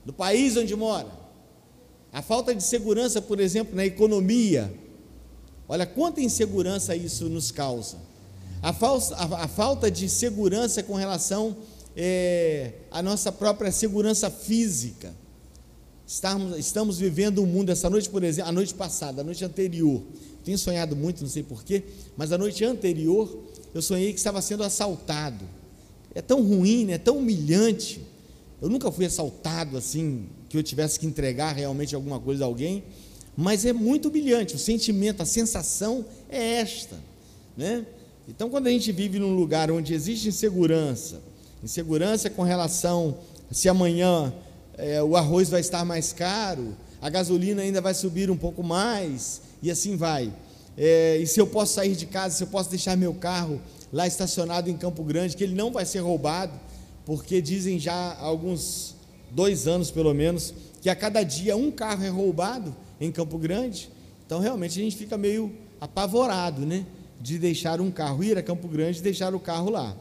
no 0.04 0.12
país 0.12 0.56
onde 0.56 0.74
mora. 0.74 1.22
A 2.12 2.20
falta 2.20 2.54
de 2.54 2.62
segurança, 2.62 3.22
por 3.22 3.40
exemplo, 3.40 3.74
na 3.74 3.86
economia. 3.86 4.72
Olha 5.68 5.86
quanta 5.86 6.20
insegurança 6.20 6.94
isso 6.94 7.28
nos 7.28 7.50
causa. 7.50 7.96
A, 8.60 8.72
falsa, 8.72 9.14
a, 9.16 9.44
a 9.44 9.48
falta 9.48 9.90
de 9.90 10.08
segurança 10.08 10.82
com 10.82 10.94
relação 10.94 11.56
é, 11.96 12.72
à 12.90 13.02
nossa 13.02 13.32
própria 13.32 13.70
segurança 13.72 14.30
física. 14.30 15.14
Estamos, 16.06 16.58
estamos 16.58 16.98
vivendo 16.98 17.42
um 17.42 17.46
mundo, 17.46 17.70
essa 17.70 17.88
noite, 17.88 18.10
por 18.10 18.22
exemplo, 18.22 18.50
a 18.50 18.52
noite 18.52 18.74
passada, 18.74 19.22
a 19.22 19.24
noite 19.24 19.44
anterior, 19.44 20.02
tenho 20.44 20.58
sonhado 20.58 20.94
muito, 20.94 21.22
não 21.22 21.30
sei 21.30 21.42
porquê, 21.42 21.84
mas 22.16 22.32
a 22.32 22.38
noite 22.38 22.64
anterior 22.64 23.34
eu 23.74 23.80
sonhei 23.82 24.12
que 24.12 24.18
estava 24.18 24.40
sendo 24.42 24.62
assaltado. 24.62 25.44
É 26.14 26.20
tão 26.20 26.42
ruim, 26.42 26.84
né? 26.84 26.94
é 26.94 26.98
tão 26.98 27.18
humilhante. 27.18 28.02
Eu 28.60 28.68
nunca 28.68 28.90
fui 28.92 29.06
assaltado 29.06 29.76
assim, 29.76 30.26
que 30.48 30.56
eu 30.56 30.62
tivesse 30.62 30.98
que 30.98 31.06
entregar 31.06 31.54
realmente 31.54 31.94
alguma 31.94 32.20
coisa 32.20 32.44
a 32.44 32.46
alguém, 32.46 32.84
mas 33.36 33.64
é 33.64 33.72
muito 33.72 34.08
humilhante. 34.08 34.54
O 34.54 34.58
sentimento, 34.58 35.22
a 35.22 35.26
sensação 35.26 36.04
é 36.28 36.60
esta. 36.60 36.96
Né? 37.56 37.86
Então, 38.28 38.50
quando 38.50 38.66
a 38.66 38.70
gente 38.70 38.92
vive 38.92 39.18
num 39.18 39.34
lugar 39.34 39.70
onde 39.70 39.94
existe 39.94 40.28
insegurança, 40.28 41.20
insegurança 41.62 42.30
com 42.30 42.42
relação 42.42 43.16
se 43.50 43.68
amanhã 43.68 44.32
é, 44.78 45.02
o 45.02 45.16
arroz 45.16 45.48
vai 45.48 45.60
estar 45.60 45.84
mais 45.84 46.12
caro, 46.12 46.76
a 47.00 47.10
gasolina 47.10 47.62
ainda 47.62 47.80
vai 47.80 47.94
subir 47.94 48.30
um 48.30 48.36
pouco 48.36 48.62
mais, 48.62 49.42
e 49.62 49.70
assim 49.70 49.96
vai. 49.96 50.32
É, 50.76 51.18
e 51.18 51.26
se 51.26 51.40
eu 51.40 51.46
posso 51.46 51.74
sair 51.74 51.94
de 51.94 52.06
casa, 52.06 52.36
se 52.36 52.42
eu 52.42 52.48
posso 52.48 52.70
deixar 52.70 52.96
meu 52.96 53.14
carro 53.14 53.60
lá 53.92 54.06
estacionado 54.06 54.70
em 54.70 54.76
Campo 54.76 55.02
Grande, 55.04 55.36
que 55.36 55.44
ele 55.44 55.54
não 55.54 55.70
vai 55.70 55.84
ser 55.84 55.98
roubado, 55.98 56.52
porque 57.04 57.42
dizem 57.42 57.78
já 57.78 57.92
há 57.92 58.22
alguns 58.22 58.94
dois 59.30 59.66
anos 59.66 59.90
pelo 59.90 60.14
menos, 60.14 60.54
que 60.80 60.88
a 60.88 60.96
cada 60.96 61.22
dia 61.22 61.56
um 61.56 61.70
carro 61.70 62.04
é 62.04 62.08
roubado 62.08 62.74
em 63.00 63.12
Campo 63.12 63.38
Grande. 63.38 63.90
Então 64.24 64.40
realmente 64.40 64.80
a 64.80 64.82
gente 64.82 64.96
fica 64.96 65.18
meio 65.18 65.52
apavorado, 65.80 66.64
né? 66.64 66.86
De 67.20 67.38
deixar 67.38 67.80
um 67.80 67.90
carro, 67.90 68.24
ir 68.24 68.38
a 68.38 68.42
Campo 68.42 68.66
Grande 68.66 68.98
e 68.98 69.02
deixar 69.02 69.34
o 69.34 69.40
carro 69.40 69.70
lá. 69.70 69.96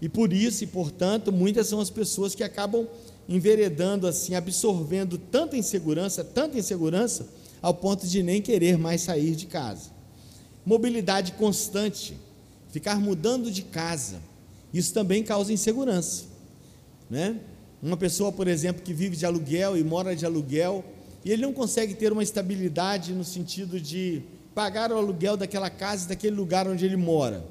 E 0.00 0.08
por 0.08 0.32
isso 0.32 0.64
e 0.64 0.66
portanto, 0.66 1.32
muitas 1.32 1.68
são 1.68 1.80
as 1.80 1.90
pessoas 1.90 2.34
que 2.34 2.42
acabam 2.42 2.86
enveredando 3.28 4.06
assim, 4.06 4.34
absorvendo 4.34 5.18
tanta 5.18 5.56
insegurança, 5.56 6.22
tanta 6.22 6.58
insegurança, 6.58 7.26
ao 7.60 7.74
ponto 7.74 8.06
de 8.06 8.22
nem 8.22 8.40
querer 8.40 8.78
mais 8.78 9.02
sair 9.02 9.34
de 9.34 9.46
casa. 9.46 9.95
Mobilidade 10.66 11.32
constante, 11.32 12.18
ficar 12.68 13.00
mudando 13.00 13.52
de 13.52 13.62
casa, 13.62 14.20
isso 14.74 14.92
também 14.92 15.22
causa 15.22 15.52
insegurança, 15.52 16.24
né? 17.08 17.38
Uma 17.80 17.96
pessoa, 17.96 18.32
por 18.32 18.48
exemplo, 18.48 18.82
que 18.82 18.92
vive 18.92 19.16
de 19.16 19.24
aluguel 19.24 19.76
e 19.76 19.84
mora 19.84 20.16
de 20.16 20.26
aluguel, 20.26 20.84
e 21.24 21.30
ele 21.30 21.42
não 21.42 21.52
consegue 21.52 21.94
ter 21.94 22.12
uma 22.12 22.22
estabilidade 22.22 23.12
no 23.12 23.22
sentido 23.22 23.80
de 23.80 24.22
pagar 24.56 24.90
o 24.90 24.96
aluguel 24.96 25.36
daquela 25.36 25.70
casa, 25.70 26.08
daquele 26.08 26.34
lugar 26.34 26.66
onde 26.66 26.84
ele 26.84 26.96
mora. 26.96 27.44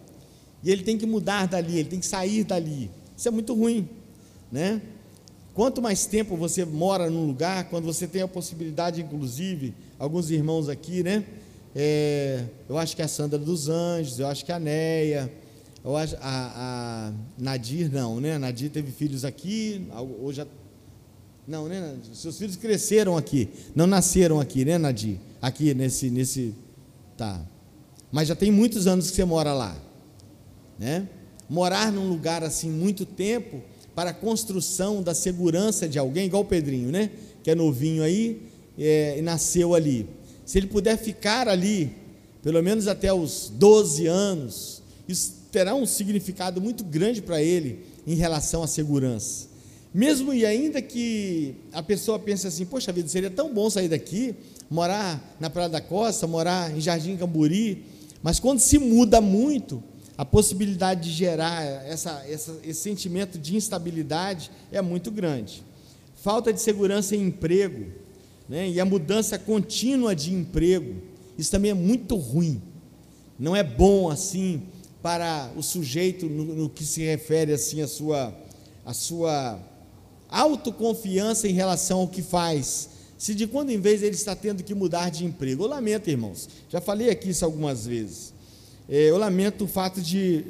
E 0.62 0.69
ele 0.69 0.84
tem 0.84 0.98
que 0.98 1.05
mudar 1.05 1.48
dali, 1.48 1.79
ele 1.79 1.89
tem 1.89 2.00
que 2.00 2.05
sair 2.05 2.43
dali. 2.43 2.91
Isso 3.15 3.27
é 3.27 3.31
muito 3.31 3.53
ruim, 3.53 3.88
né? 4.51 4.81
Quanto 5.53 5.81
mais 5.81 6.05
tempo 6.05 6.36
você 6.36 6.65
mora 6.65 7.10
num 7.10 7.25
lugar, 7.25 7.69
quando 7.69 7.86
você 7.86 8.05
tem 8.05 8.22
a 8.22 8.27
possibilidade, 8.27 9.01
inclusive, 9.01 9.74
alguns 9.98 10.29
irmãos 10.29 10.67
aqui, 10.67 11.01
né? 11.01 11.24
É, 11.77 12.46
eu 12.70 12.77
acho 12.77 12.96
que 12.96 13.01
é 13.01 13.05
a 13.05 13.08
Sandra 13.08 13.38
dos 13.38 13.67
Anjos, 13.67 14.17
eu 14.17 14.27
acho 14.27 14.46
que 14.46 14.51
é 14.51 14.55
a 14.55 14.60
Neia, 14.60 15.29
eu 15.84 15.98
acho, 15.98 16.15
a, 16.22 16.22
a 16.22 17.13
Nadir 17.38 17.91
não, 17.91 18.22
né? 18.22 18.36
A 18.36 18.39
Nadir 18.39 18.72
teve 18.72 18.94
filhos 18.94 19.25
aqui, 19.25 19.86
hoje 20.22 20.38
já. 20.38 20.48
Não, 21.46 21.67
né? 21.67 21.98
Seus 22.13 22.38
filhos 22.38 22.55
cresceram 22.55 23.17
aqui, 23.17 23.50
não 23.75 23.86
nasceram 23.86 24.39
aqui, 24.39 24.63
né, 24.63 24.77
Nadir? 24.77 25.20
Aqui 25.41 25.74
nesse, 25.74 26.10
nesse. 26.10 26.55
Tá. 27.17 27.46
Mas 28.10 28.29
já 28.29 28.36
tem 28.36 28.51
muitos 28.51 28.88
anos 28.88 29.10
que 29.10 29.15
você 29.17 29.25
mora 29.25 29.53
lá, 29.53 29.77
né? 30.79 31.10
Morar 31.50 31.91
num 31.91 32.08
lugar 32.08 32.41
assim 32.41 32.70
muito 32.70 33.05
tempo 33.05 33.62
para 33.94 34.12
a 34.12 34.13
construção 34.13 35.03
da 35.03 35.13
segurança 35.13 35.89
de 35.89 36.00
alguém, 36.00 36.25
igual 36.25 36.44
o 36.44 36.46
Pedrinho, 36.46 36.89
né? 36.89 37.12
Que 37.44 37.51
é 37.51 37.55
novinho 37.55 38.01
aí 38.01 38.44
é, 38.77 39.20
e 39.20 39.22
nasceu 39.22 39.75
ali. 39.75 40.08
Se 40.46 40.60
ele 40.60 40.68
puder 40.68 40.98
ficar 40.98 41.48
ali, 41.48 41.92
pelo 42.44 42.62
menos 42.62 42.88
até 42.88 43.12
os 43.12 43.52
12 43.54 44.06
anos, 44.06 44.84
isso 45.08 45.34
terá 45.52 45.74
um 45.74 45.86
significado 45.86 46.62
muito 46.62 46.84
grande 46.84 47.22
para 47.22 47.42
ele 47.42 47.86
em 48.06 48.16
relação 48.16 48.62
à 48.62 48.68
segurança. 48.68 49.48
Mesmo 49.94 50.34
e 50.34 50.46
ainda 50.46 50.82
que 50.82 51.56
a 51.72 51.82
pessoa 51.82 52.20
pense 52.20 52.46
assim, 52.46 52.66
poxa 52.66 52.92
vida, 52.92 53.08
seria 53.08 53.30
tão 53.30 53.54
bom 53.54 53.70
sair 53.70 53.88
daqui, 53.88 54.36
morar 54.70 55.36
na 55.40 55.50
Praia 55.50 55.70
da 55.70 55.82
Costa, 55.82 56.28
morar 56.28 56.75
em 56.75 56.82
Jardim 56.82 57.16
Camburi, 57.16 57.86
mas 58.22 58.40
quando 58.40 58.60
se 58.60 58.78
muda 58.78 59.22
muito, 59.22 59.82
a 60.18 60.25
possibilidade 60.25 61.10
de 61.10 61.12
gerar 61.12 61.64
essa, 61.86 62.24
essa, 62.28 62.60
esse 62.64 62.82
sentimento 62.82 63.38
de 63.38 63.56
instabilidade 63.56 64.52
é 64.72 64.82
muito 64.82 65.12
grande. 65.12 65.64
Falta 66.16 66.52
de 66.52 66.62
segurança 66.62 67.16
em 67.16 67.28
emprego, 67.28 67.86
né? 68.48 68.70
e 68.70 68.80
a 68.80 68.86
mudança 68.86 69.38
contínua 69.38 70.16
de 70.16 70.34
emprego, 70.34 70.96
isso 71.38 71.52
também 71.52 71.72
é 71.72 71.74
muito 71.75 72.16
ruim. 72.16 72.62
Não 73.38 73.56
é 73.56 73.64
bom 73.64 74.10
assim 74.10 74.64
para 75.02 75.52
o 75.56 75.62
sujeito 75.62 76.28
no, 76.28 76.44
no 76.44 76.70
que 76.70 76.86
se 76.86 77.04
refere 77.04 77.52
assim 77.54 77.82
a 77.82 77.88
sua, 77.88 78.36
a 78.86 78.94
sua 78.94 79.60
autoconfiança 80.30 81.48
em 81.48 81.54
relação 81.54 82.00
ao 82.00 82.08
que 82.08 82.22
faz. 82.22 82.90
Se 83.18 83.34
de 83.34 83.48
quando 83.48 83.70
em 83.70 83.80
vez 83.80 84.04
ele 84.04 84.16
está 84.16 84.36
tendo 84.36 84.64
que 84.64 84.74
mudar 84.74 85.10
de 85.10 85.25
emprego. 85.25 85.64
Eu 85.64 85.68
lamento, 85.68 86.10
irmãos. 86.10 86.50
Já 86.70 86.82
falei 86.82 87.10
aqui 87.10 87.30
isso 87.30 87.46
algumas 87.46 87.86
vezes. 87.86 88.34
É, 88.88 89.10
eu 89.10 89.18
lamento 89.18 89.66
o 89.66 89.68
fato 89.68 90.02
de, 90.02 90.44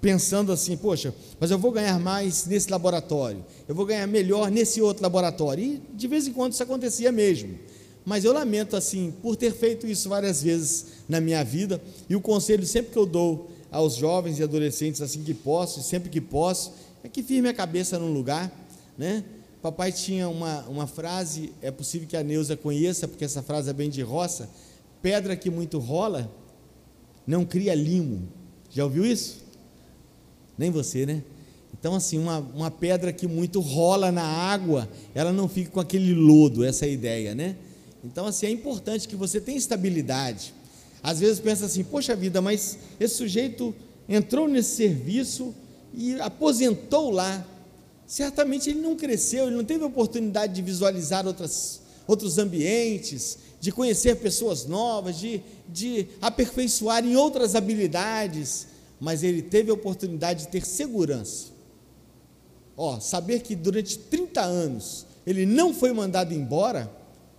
pensando 0.00 0.52
assim, 0.52 0.76
poxa, 0.76 1.14
mas 1.40 1.50
eu 1.50 1.58
vou 1.58 1.72
ganhar 1.72 1.98
mais 1.98 2.46
nesse 2.46 2.70
laboratório, 2.70 3.44
eu 3.66 3.74
vou 3.74 3.84
ganhar 3.84 4.06
melhor 4.06 4.50
nesse 4.50 4.80
outro 4.80 5.02
laboratório. 5.02 5.64
E 5.64 5.82
de 5.94 6.06
vez 6.06 6.26
em 6.26 6.32
quando 6.32 6.52
isso 6.52 6.62
acontecia 6.62 7.10
mesmo. 7.10 7.58
Mas 8.04 8.24
eu 8.24 8.32
lamento 8.32 8.76
assim, 8.76 9.12
por 9.22 9.36
ter 9.36 9.52
feito 9.52 9.86
isso 9.86 10.08
várias 10.08 10.42
vezes 10.42 10.86
na 11.08 11.20
minha 11.20 11.44
vida, 11.44 11.82
e 12.08 12.16
o 12.16 12.20
conselho 12.20 12.66
sempre 12.66 12.92
que 12.92 12.98
eu 12.98 13.04
dou 13.04 13.50
aos 13.70 13.96
jovens 13.96 14.38
e 14.38 14.42
adolescentes 14.42 15.02
assim 15.02 15.22
que 15.22 15.34
posso, 15.34 15.82
sempre 15.82 16.08
que 16.08 16.20
posso, 16.20 16.72
é 17.04 17.08
que 17.08 17.22
firme 17.22 17.48
a 17.48 17.54
cabeça 17.54 17.98
num 17.98 18.12
lugar, 18.12 18.50
né? 18.96 19.24
Papai 19.60 19.92
tinha 19.92 20.28
uma, 20.28 20.62
uma 20.68 20.86
frase, 20.86 21.52
é 21.60 21.70
possível 21.70 22.06
que 22.08 22.16
a 22.16 22.22
Neuza 22.22 22.56
conheça, 22.56 23.08
porque 23.08 23.24
essa 23.24 23.42
frase 23.42 23.68
é 23.68 23.72
bem 23.72 23.90
de 23.90 24.00
roça: 24.02 24.48
pedra 25.02 25.36
que 25.36 25.50
muito 25.50 25.78
rola, 25.78 26.32
não 27.26 27.44
cria 27.44 27.74
limo. 27.74 28.28
Já 28.70 28.84
ouviu 28.84 29.04
isso? 29.04 29.47
Nem 30.58 30.70
você, 30.70 31.06
né? 31.06 31.22
Então, 31.78 31.94
assim, 31.94 32.18
uma, 32.18 32.38
uma 32.38 32.70
pedra 32.70 33.12
que 33.12 33.26
muito 33.26 33.60
rola 33.60 34.10
na 34.10 34.24
água, 34.24 34.88
ela 35.14 35.32
não 35.32 35.48
fica 35.48 35.70
com 35.70 35.80
aquele 35.80 36.12
lodo, 36.12 36.64
essa 36.64 36.86
é 36.86 36.90
ideia, 36.90 37.34
né? 37.34 37.56
Então, 38.04 38.26
assim, 38.26 38.46
é 38.46 38.50
importante 38.50 39.06
que 39.06 39.14
você 39.14 39.40
tenha 39.40 39.56
estabilidade. 39.56 40.52
Às 41.02 41.20
vezes 41.20 41.38
pensa 41.38 41.66
assim, 41.66 41.84
poxa 41.84 42.16
vida, 42.16 42.40
mas 42.40 42.78
esse 42.98 43.14
sujeito 43.14 43.74
entrou 44.08 44.48
nesse 44.48 44.76
serviço 44.76 45.54
e 45.94 46.20
aposentou 46.20 47.10
lá. 47.10 47.46
Certamente 48.06 48.70
ele 48.70 48.80
não 48.80 48.96
cresceu, 48.96 49.46
ele 49.46 49.56
não 49.56 49.64
teve 49.64 49.84
oportunidade 49.84 50.54
de 50.54 50.62
visualizar 50.62 51.26
outras, 51.26 51.80
outros 52.06 52.38
ambientes, 52.38 53.38
de 53.60 53.70
conhecer 53.70 54.16
pessoas 54.16 54.64
novas, 54.64 55.18
de, 55.18 55.42
de 55.68 56.06
aperfeiçoar 56.20 57.04
em 57.04 57.16
outras 57.16 57.54
habilidades, 57.54 58.67
mas 59.00 59.22
ele 59.22 59.42
teve 59.42 59.70
a 59.70 59.74
oportunidade 59.74 60.44
de 60.44 60.48
ter 60.48 60.64
segurança. 60.64 61.48
Ó, 62.76 63.00
saber 63.00 63.40
que 63.40 63.56
durante 63.56 63.98
30 63.98 64.40
anos 64.40 65.06
ele 65.26 65.44
não 65.44 65.74
foi 65.74 65.92
mandado 65.92 66.32
embora, 66.32 66.90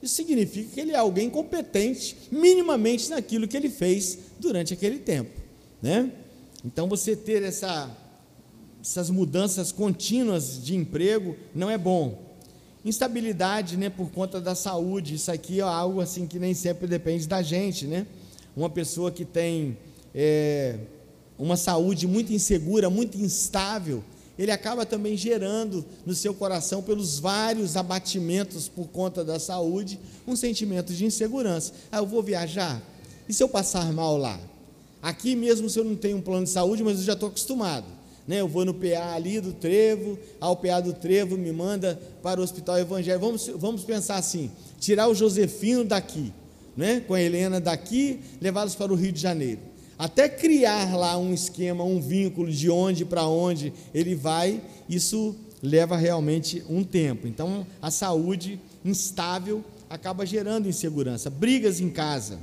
Isso 0.01 0.16
significa 0.16 0.70
que 0.74 0.80
ele 0.80 0.92
é 0.92 0.96
alguém 0.96 1.30
competente, 1.30 2.16
minimamente 2.32 3.10
naquilo 3.10 3.48
que 3.48 3.58
ele 3.58 3.70
fez 3.70 4.18
durante 4.39 4.74
aquele 4.74 4.98
tempo, 5.00 5.32
né? 5.82 6.12
Então 6.63 6.88
você 6.88 7.16
ter 7.16 7.44
essa, 7.44 7.89
essas 8.82 9.10
mudanças 9.10 9.74
contínuas 9.74 10.63
de 10.63 10.75
emprego 10.75 11.36
não 11.54 11.70
é 11.70 11.78
bom. 11.78 12.18
Instabilidade, 12.86 13.75
né, 13.75 13.89
por 13.89 14.10
conta 14.10 14.39
da 14.39 14.56
saúde, 14.56 15.16
isso 15.16 15.30
aqui 15.32 15.60
é 15.60 15.63
algo 15.63 16.00
assim 16.00 16.25
que 16.25 16.39
nem 16.39 16.54
sempre 16.54 16.88
depende 16.88 17.28
da 17.28 17.42
gente, 17.42 17.86
né? 17.86 18.08
Uma 18.56 18.70
pessoa 18.70 19.12
que 19.12 19.25
tem 19.25 19.78
é, 20.16 20.80
uma 21.39 21.55
saúde 21.55 22.05
muito 22.05 22.34
insegura, 22.34 22.89
muito 22.89 23.17
instável, 23.17 24.03
ele 24.38 24.51
acaba 24.51 24.86
também 24.86 25.17
gerando 25.17 25.86
no 26.05 26.13
seu 26.13 26.34
coração, 26.34 26.81
pelos 26.81 27.19
vários 27.19 27.75
abatimentos 27.75 28.69
por 28.69 28.88
conta 28.88 29.24
da 29.24 29.39
saúde, 29.39 30.00
um 30.27 30.36
sentimento 30.36 30.93
de 30.93 31.05
insegurança. 31.05 31.74
Ah, 31.91 31.98
eu 31.98 32.05
vou 32.05 32.22
viajar? 32.22 32.81
E 33.27 33.34
se 33.34 33.43
eu 33.43 33.50
passar 33.50 33.91
mal 33.91 34.17
lá? 34.17 34.39
Aqui 35.01 35.36
mesmo, 35.36 35.69
se 35.69 35.79
eu 35.79 35.84
não 35.84 35.96
tenho 35.96 36.17
um 36.17 36.22
plano 36.22 36.46
de 36.46 36.51
saúde, 36.51 36.84
mas 36.84 37.00
eu 37.00 37.03
já 37.03 37.13
estou 37.13 37.29
acostumado. 37.29 37.86
Né? 38.25 38.39
Eu 38.39 38.48
vou 38.48 38.63
no 38.63 38.74
PA 38.74 39.13
ali 39.13 39.41
do 39.41 39.51
Trevo, 39.51 40.17
ao 40.39 40.55
PA 40.55 40.79
do 40.79 40.93
Trevo 40.93 41.38
me 41.38 41.51
manda 41.51 42.00
para 42.22 42.39
o 42.39 42.43
Hospital 42.43 42.79
Evangélico. 42.79 43.25
Vamos, 43.25 43.48
vamos 43.55 43.84
pensar 43.84 44.15
assim: 44.15 44.51
tirar 44.79 45.10
o 45.10 45.15
Josefino 45.15 45.84
daqui, 45.84 46.31
né? 46.77 47.01
com 47.01 47.13
a 47.13 47.22
Helena 47.22 47.60
daqui, 47.60 48.19
levá-los 48.39 48.75
para 48.75 48.91
o 48.91 48.96
Rio 48.96 49.12
de 49.12 49.19
Janeiro 49.19 49.68
até 50.00 50.29
criar 50.29 50.96
lá 50.96 51.18
um 51.18 51.34
esquema, 51.34 51.84
um 51.84 52.00
vínculo 52.00 52.50
de 52.50 52.70
onde 52.70 53.03
para 53.03 53.27
onde 53.27 53.74
ele 53.94 54.15
vai, 54.15 54.62
isso 54.88 55.36
leva 55.62 55.98
realmente 55.98 56.63
um 56.70 56.86
tempo. 56.86 57.27
Então, 57.27 57.68
a 57.82 57.91
saúde 57.91 58.62
instável 58.86 59.62
acaba 59.89 60.25
gerando 60.25 60.70
insegurança, 60.70 61.29
brigas 61.29 61.82
em 61.82 61.89
casa, 61.89 62.39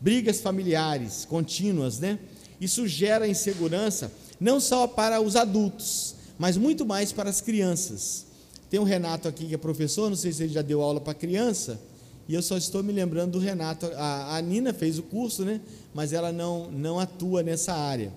brigas 0.00 0.40
familiares 0.40 1.24
contínuas, 1.24 1.98
né? 1.98 2.16
Isso 2.60 2.86
gera 2.86 3.26
insegurança 3.26 4.12
não 4.38 4.60
só 4.60 4.86
para 4.86 5.20
os 5.20 5.34
adultos, 5.34 6.14
mas 6.38 6.56
muito 6.56 6.86
mais 6.86 7.10
para 7.10 7.28
as 7.28 7.40
crianças. 7.40 8.24
Tem 8.70 8.78
um 8.78 8.84
Renato 8.84 9.26
aqui 9.26 9.46
que 9.46 9.54
é 9.54 9.58
professor, 9.58 10.08
não 10.08 10.16
sei 10.16 10.32
se 10.32 10.44
ele 10.44 10.52
já 10.52 10.62
deu 10.62 10.80
aula 10.80 11.00
para 11.00 11.12
criança, 11.12 11.80
e 12.30 12.34
eu 12.34 12.42
só 12.42 12.56
estou 12.56 12.80
me 12.80 12.92
lembrando 12.92 13.32
do 13.32 13.38
Renato. 13.40 13.86
A, 13.96 14.36
a 14.36 14.40
Nina 14.40 14.72
fez 14.72 15.00
o 15.00 15.02
curso, 15.02 15.44
né? 15.44 15.60
Mas 15.92 16.12
ela 16.12 16.30
não, 16.30 16.70
não 16.70 17.00
atua 17.00 17.42
nessa 17.42 17.74
área. 17.74 18.12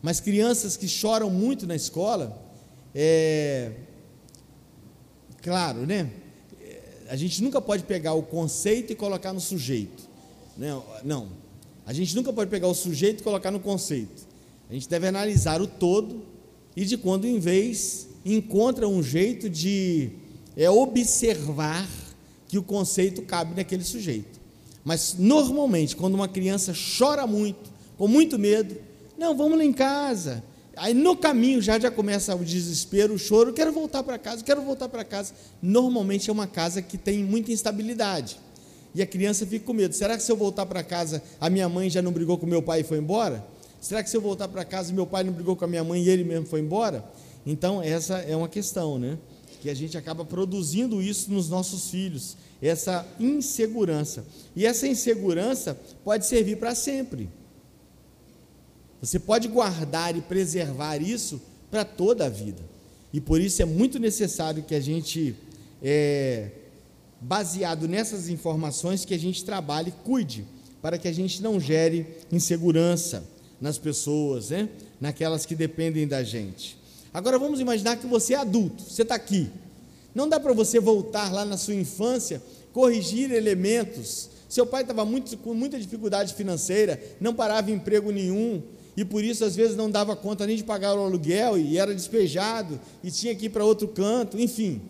Mas 0.00 0.20
crianças 0.20 0.76
que 0.76 0.86
choram 0.86 1.28
muito 1.28 1.66
na 1.66 1.74
escola, 1.74 2.40
é, 2.94 3.72
claro, 5.42 5.84
né? 5.84 6.08
A 7.08 7.16
gente 7.16 7.42
nunca 7.42 7.60
pode 7.60 7.82
pegar 7.82 8.12
o 8.12 8.22
conceito 8.22 8.92
e 8.92 8.94
colocar 8.94 9.32
no 9.32 9.40
sujeito. 9.40 10.08
Né? 10.56 10.70
Não. 11.04 11.26
A 11.84 11.92
gente 11.92 12.14
nunca 12.14 12.32
pode 12.32 12.48
pegar 12.48 12.68
o 12.68 12.74
sujeito 12.74 13.18
e 13.18 13.24
colocar 13.24 13.50
no 13.50 13.58
conceito. 13.58 14.28
A 14.70 14.74
gente 14.74 14.88
deve 14.88 15.08
analisar 15.08 15.60
o 15.60 15.66
todo 15.66 16.22
e 16.76 16.84
de 16.84 16.96
quando 16.96 17.26
em 17.26 17.40
vez 17.40 18.06
encontra 18.24 18.86
um 18.86 19.02
jeito 19.02 19.50
de 19.50 20.10
é, 20.56 20.70
observar 20.70 22.05
que 22.56 22.58
o 22.58 22.62
conceito 22.62 23.20
cabe 23.20 23.54
naquele 23.54 23.84
sujeito. 23.84 24.40
Mas 24.82 25.14
normalmente, 25.18 25.94
quando 25.94 26.14
uma 26.14 26.28
criança 26.28 26.72
chora 26.98 27.26
muito, 27.26 27.70
com 27.98 28.08
muito 28.08 28.38
medo, 28.38 28.76
não, 29.18 29.36
vamos 29.36 29.58
lá 29.58 29.64
em 29.64 29.72
casa. 29.72 30.42
Aí 30.74 30.94
no 30.94 31.16
caminho 31.16 31.60
já 31.60 31.78
já 31.78 31.90
começa 31.90 32.34
o 32.34 32.44
desespero, 32.44 33.14
o 33.14 33.18
choro, 33.18 33.52
quero 33.52 33.72
voltar 33.72 34.02
para 34.02 34.18
casa, 34.18 34.42
quero 34.42 34.62
voltar 34.62 34.88
para 34.88 35.04
casa. 35.04 35.34
Normalmente 35.60 36.30
é 36.30 36.32
uma 36.32 36.46
casa 36.46 36.80
que 36.80 36.96
tem 36.96 37.22
muita 37.22 37.52
instabilidade. 37.52 38.38
E 38.94 39.02
a 39.02 39.06
criança 39.06 39.46
fica 39.46 39.66
com 39.66 39.74
medo. 39.74 39.94
Será 39.94 40.16
que 40.16 40.22
se 40.22 40.32
eu 40.32 40.36
voltar 40.36 40.64
para 40.64 40.82
casa, 40.82 41.22
a 41.38 41.50
minha 41.50 41.68
mãe 41.68 41.90
já 41.90 42.00
não 42.00 42.12
brigou 42.12 42.38
com 42.38 42.46
meu 42.46 42.62
pai 42.62 42.80
e 42.80 42.84
foi 42.84 42.98
embora? 42.98 43.46
Será 43.80 44.02
que 44.02 44.08
se 44.08 44.16
eu 44.16 44.20
voltar 44.20 44.48
para 44.48 44.64
casa, 44.64 44.94
meu 44.94 45.06
pai 45.06 45.24
não 45.24 45.32
brigou 45.32 45.56
com 45.56 45.64
a 45.66 45.68
minha 45.68 45.84
mãe 45.84 46.02
e 46.02 46.08
ele 46.08 46.24
mesmo 46.24 46.46
foi 46.46 46.60
embora? 46.60 47.04
Então, 47.44 47.82
essa 47.82 48.18
é 48.18 48.34
uma 48.34 48.48
questão, 48.48 48.98
né? 48.98 49.18
que 49.66 49.70
a 49.70 49.74
gente 49.74 49.98
acaba 49.98 50.24
produzindo 50.24 51.02
isso 51.02 51.28
nos 51.32 51.48
nossos 51.48 51.90
filhos, 51.90 52.36
essa 52.60 53.06
insegurança. 53.20 54.24
E 54.54 54.64
essa 54.64 54.86
insegurança 54.86 55.78
pode 56.04 56.26
servir 56.26 56.56
para 56.56 56.74
sempre. 56.74 57.28
Você 59.00 59.18
pode 59.18 59.48
guardar 59.48 60.16
e 60.16 60.20
preservar 60.20 60.96
isso 60.96 61.40
para 61.70 61.84
toda 61.84 62.26
a 62.26 62.28
vida. 62.28 62.62
E 63.12 63.20
por 63.20 63.40
isso 63.40 63.62
é 63.62 63.64
muito 63.64 63.98
necessário 63.98 64.62
que 64.62 64.74
a 64.74 64.80
gente, 64.80 65.36
é, 65.82 66.50
baseado 67.20 67.86
nessas 67.86 68.28
informações, 68.28 69.04
que 69.04 69.14
a 69.14 69.18
gente 69.18 69.44
trabalhe 69.44 69.92
cuide, 70.04 70.44
para 70.80 70.98
que 70.98 71.08
a 71.08 71.12
gente 71.12 71.42
não 71.42 71.60
gere 71.60 72.06
insegurança 72.30 73.24
nas 73.60 73.78
pessoas, 73.78 74.50
né? 74.50 74.68
naquelas 75.00 75.46
que 75.46 75.54
dependem 75.54 76.06
da 76.06 76.22
gente. 76.22 76.78
Agora 77.12 77.38
vamos 77.38 77.60
imaginar 77.60 77.96
que 77.96 78.06
você 78.06 78.34
é 78.34 78.38
adulto, 78.38 78.82
você 78.82 79.02
está 79.02 79.14
aqui. 79.14 79.50
Não 80.16 80.26
dá 80.26 80.40
para 80.40 80.54
você 80.54 80.80
voltar 80.80 81.30
lá 81.30 81.44
na 81.44 81.58
sua 81.58 81.74
infância, 81.74 82.42
corrigir 82.72 83.30
elementos. 83.30 84.30
Seu 84.48 84.64
pai 84.64 84.80
estava 84.80 85.04
muito, 85.04 85.36
com 85.36 85.52
muita 85.52 85.78
dificuldade 85.78 86.32
financeira, 86.32 86.98
não 87.20 87.34
parava 87.34 87.70
em 87.70 87.74
emprego 87.74 88.10
nenhum, 88.10 88.62
e 88.96 89.04
por 89.04 89.22
isso 89.22 89.44
às 89.44 89.54
vezes 89.54 89.76
não 89.76 89.90
dava 89.90 90.16
conta 90.16 90.46
nem 90.46 90.56
de 90.56 90.64
pagar 90.64 90.94
o 90.94 91.04
aluguel 91.04 91.58
e 91.58 91.76
era 91.76 91.94
despejado 91.94 92.80
e 93.04 93.10
tinha 93.10 93.34
que 93.34 93.44
ir 93.44 93.48
para 93.50 93.62
outro 93.62 93.88
canto, 93.88 94.40
enfim. 94.40 94.80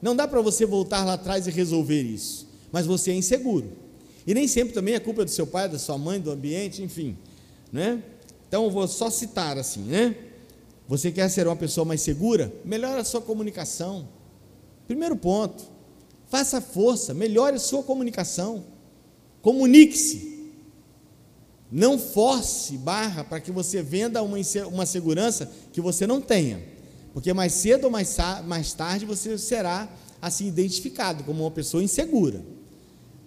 Não 0.00 0.16
dá 0.16 0.26
para 0.26 0.40
você 0.40 0.64
voltar 0.64 1.04
lá 1.04 1.12
atrás 1.12 1.46
e 1.46 1.50
resolver 1.50 2.00
isso, 2.00 2.48
mas 2.72 2.86
você 2.86 3.10
é 3.10 3.14
inseguro. 3.14 3.70
E 4.26 4.32
nem 4.32 4.48
sempre 4.48 4.72
também 4.72 4.94
é 4.94 4.98
culpa 4.98 5.26
do 5.26 5.30
seu 5.30 5.46
pai, 5.46 5.68
da 5.68 5.78
sua 5.78 5.98
mãe, 5.98 6.18
do 6.18 6.30
ambiente, 6.30 6.82
enfim, 6.82 7.18
né? 7.70 8.02
Então 8.48 8.64
eu 8.64 8.70
vou 8.70 8.88
só 8.88 9.10
citar 9.10 9.58
assim, 9.58 9.82
né? 9.82 10.16
Você 10.88 11.12
quer 11.12 11.28
ser 11.28 11.46
uma 11.46 11.56
pessoa 11.56 11.84
mais 11.84 12.00
segura? 12.00 12.50
Melhore 12.64 12.98
a 12.98 13.04
sua 13.04 13.20
comunicação. 13.20 14.08
Primeiro 14.90 15.14
ponto, 15.14 15.62
faça 16.28 16.60
força, 16.60 17.14
melhore 17.14 17.60
sua 17.60 17.80
comunicação. 17.80 18.64
Comunique-se. 19.40 20.50
Não 21.70 21.96
force 21.96 22.76
barra 22.76 23.22
para 23.22 23.38
que 23.38 23.52
você 23.52 23.84
venda 23.84 24.20
uma, 24.20 24.36
uma 24.66 24.84
segurança 24.84 25.48
que 25.72 25.80
você 25.80 26.08
não 26.08 26.20
tenha. 26.20 26.60
Porque 27.14 27.32
mais 27.32 27.52
cedo 27.52 27.84
ou 27.84 27.90
mais, 27.92 28.16
mais 28.48 28.72
tarde 28.72 29.06
você 29.06 29.38
será 29.38 29.88
assim 30.20 30.48
identificado 30.48 31.22
como 31.22 31.44
uma 31.44 31.52
pessoa 31.52 31.84
insegura. 31.84 32.44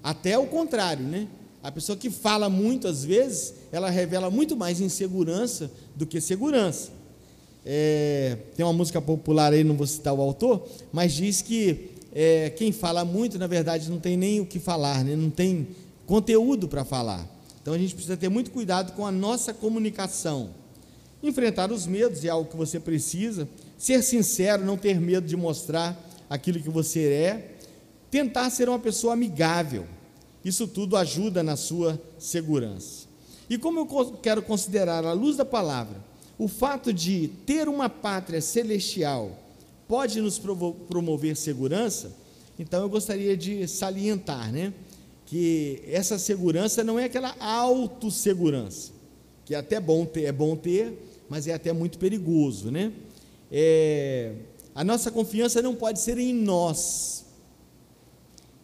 Até 0.04 0.38
o 0.38 0.48
contrário, 0.48 1.06
né? 1.06 1.30
A 1.64 1.72
pessoa 1.72 1.98
que 1.98 2.10
fala 2.10 2.50
muito, 2.50 2.90
às 2.90 3.06
vezes, 3.06 3.54
ela 3.72 3.90
revela 3.90 4.30
muito 4.30 4.58
mais 4.58 4.82
insegurança 4.82 5.72
do 5.96 6.06
que 6.06 6.20
segurança. 6.20 6.92
É, 7.66 8.38
tem 8.56 8.66
uma 8.66 8.74
música 8.74 9.02
popular 9.02 9.54
aí, 9.54 9.64
não 9.64 9.76
vou 9.76 9.88
citar 9.88 10.14
o 10.14 10.22
autor, 10.22 10.68
mas 10.92 11.14
diz 11.14 11.42
que 11.42 11.92
é, 12.14 12.50
quem 12.52 12.72
fala 12.72 13.06
muito, 13.06 13.40
na 13.40 13.48
verdade, 13.48 13.90
não 13.90 14.00
tem 14.00 14.18
nem 14.18 14.40
o 14.40 14.46
que 14.46 14.60
falar, 14.60 15.04
né? 15.04 15.16
não 15.16 15.30
tem 15.30 15.68
conteúdo 16.06 16.68
para 16.68 16.84
falar. 16.84 17.28
Então 17.62 17.74
a 17.74 17.78
gente 17.78 17.94
precisa 17.94 18.18
ter 18.18 18.30
muito 18.30 18.52
cuidado 18.52 18.92
com 18.94 19.06
a 19.06 19.12
nossa 19.12 19.54
comunicação. 19.54 20.50
Enfrentar 21.24 21.72
os 21.72 21.88
medos 21.88 22.26
é 22.26 22.30
algo 22.30 22.50
que 22.50 22.58
você 22.58 22.80
precisa. 22.80 23.48
Ser 23.78 24.04
sincero, 24.04 24.66
não 24.66 24.78
ter 24.78 25.00
medo 25.00 25.26
de 25.26 25.38
mostrar 25.38 25.98
aquilo 26.30 26.60
que 26.60 26.70
você 26.70 27.06
é. 27.06 27.56
Tentar 28.12 28.50
ser 28.50 28.68
uma 28.68 28.78
pessoa 28.78 29.14
amigável. 29.14 29.86
Isso 30.44 30.68
tudo 30.68 30.98
ajuda 30.98 31.42
na 31.42 31.56
sua 31.56 32.00
segurança. 32.20 33.08
E 33.50 33.58
como 33.58 33.80
eu 33.80 34.18
quero 34.22 34.42
considerar 34.42 35.06
a 35.06 35.14
luz 35.14 35.38
da 35.38 35.46
palavra 35.46 36.13
o 36.44 36.48
fato 36.50 36.92
de 36.92 37.30
ter 37.46 37.70
uma 37.70 37.88
pátria 37.88 38.42
celestial 38.42 39.40
pode 39.88 40.20
nos 40.20 40.38
promover 40.90 41.38
segurança, 41.38 42.12
então 42.60 42.82
eu 42.82 42.90
gostaria 42.90 43.38
de 43.38 43.66
salientar, 43.66 44.52
né, 44.52 44.74
que 45.26 45.82
essa 45.88 46.20
segurança 46.20 46.84
não 46.84 47.00
é 47.00 47.06
aquela 47.06 47.34
autossegurança, 47.40 48.92
que 49.46 49.56
é 49.56 49.58
até 49.58 49.80
bom 49.80 50.06
ter, 50.06 50.24
é 50.24 50.34
bom 50.34 50.54
ter, 50.58 50.94
mas 51.30 51.48
é 51.48 51.54
até 51.54 51.72
muito 51.72 51.98
perigoso, 51.98 52.70
né? 52.70 52.92
É, 53.50 54.34
a 54.76 54.84
nossa 54.84 55.10
confiança 55.10 55.62
não 55.62 55.74
pode 55.74 56.02
ser 56.02 56.18
em 56.18 56.34
nós. 56.34 57.24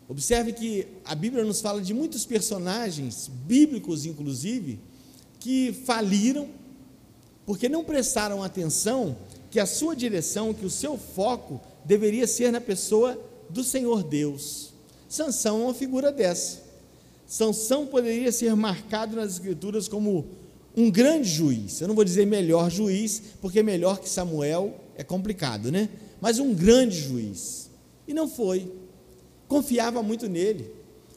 Observe 0.09 0.51
que 0.51 0.85
a 1.05 1.15
Bíblia 1.15 1.45
nos 1.45 1.61
fala 1.61 1.81
de 1.81 1.93
muitos 1.93 2.25
personagens 2.25 3.31
bíblicos, 3.45 4.05
inclusive, 4.05 4.79
que 5.39 5.71
faliram 5.85 6.58
porque 7.49 7.67
não 7.67 7.83
prestaram 7.83 8.43
atenção 8.43 9.17
que 9.49 9.59
a 9.59 9.65
sua 9.65 9.95
direção, 9.95 10.53
que 10.53 10.67
o 10.67 10.69
seu 10.69 10.99
foco 10.99 11.59
deveria 11.83 12.27
ser 12.27 12.51
na 12.51 12.61
pessoa 12.61 13.19
do 13.49 13.63
Senhor 13.63 14.03
Deus. 14.03 14.71
Sansão 15.07 15.61
é 15.61 15.63
uma 15.63 15.73
figura 15.73 16.11
dessa. 16.11 16.59
Sansão 17.25 17.87
poderia 17.87 18.31
ser 18.31 18.55
marcado 18.55 19.15
nas 19.15 19.31
escrituras 19.31 19.87
como 19.87 20.27
um 20.77 20.91
grande 20.91 21.27
juiz. 21.27 21.81
Eu 21.81 21.87
não 21.87 21.95
vou 21.95 22.03
dizer 22.03 22.27
melhor 22.27 22.69
juiz, 22.69 23.19
porque 23.41 23.63
melhor 23.63 23.99
que 23.99 24.07
Samuel 24.07 24.75
é 24.95 25.03
complicado, 25.03 25.71
né? 25.71 25.89
Mas 26.21 26.37
um 26.37 26.53
grande 26.53 27.01
juiz. 27.01 27.71
E 28.07 28.13
não 28.13 28.29
foi. 28.29 28.71
Confiava 29.47 30.03
muito 30.03 30.29
nele. 30.29 30.71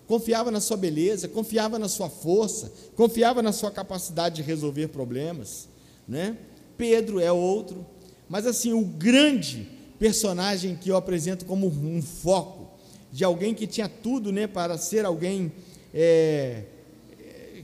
confiava 0.07 0.51
na 0.51 0.63
sua 0.63 0.79
beleza, 0.79 1.29
confiava 1.29 1.79
na 1.79 1.91
sua 1.91 2.09
força, 2.09 2.73
confiava 2.97 3.43
na 3.43 3.53
sua 3.53 3.71
capacidade 3.71 4.37
de 4.37 4.43
resolver 4.43 4.89
problemas, 4.89 5.71
né? 6.07 6.37
Pedro 6.77 7.21
é 7.21 7.31
outro, 7.31 7.87
mas 8.29 8.47
assim, 8.47 8.73
o 8.73 8.85
grande 8.85 9.69
personagem 9.99 10.77
que 10.77 10.91
eu 10.91 10.97
apresento 10.97 11.45
como 11.45 11.67
um 11.67 12.03
foco 12.03 12.71
de 13.13 13.25
alguém 13.25 13.55
que 13.55 13.67
tinha 13.67 13.89
tudo, 13.89 14.33
né, 14.33 14.47
para 14.47 14.79
ser 14.79 15.05
alguém 15.05 15.53
é, 15.93 16.63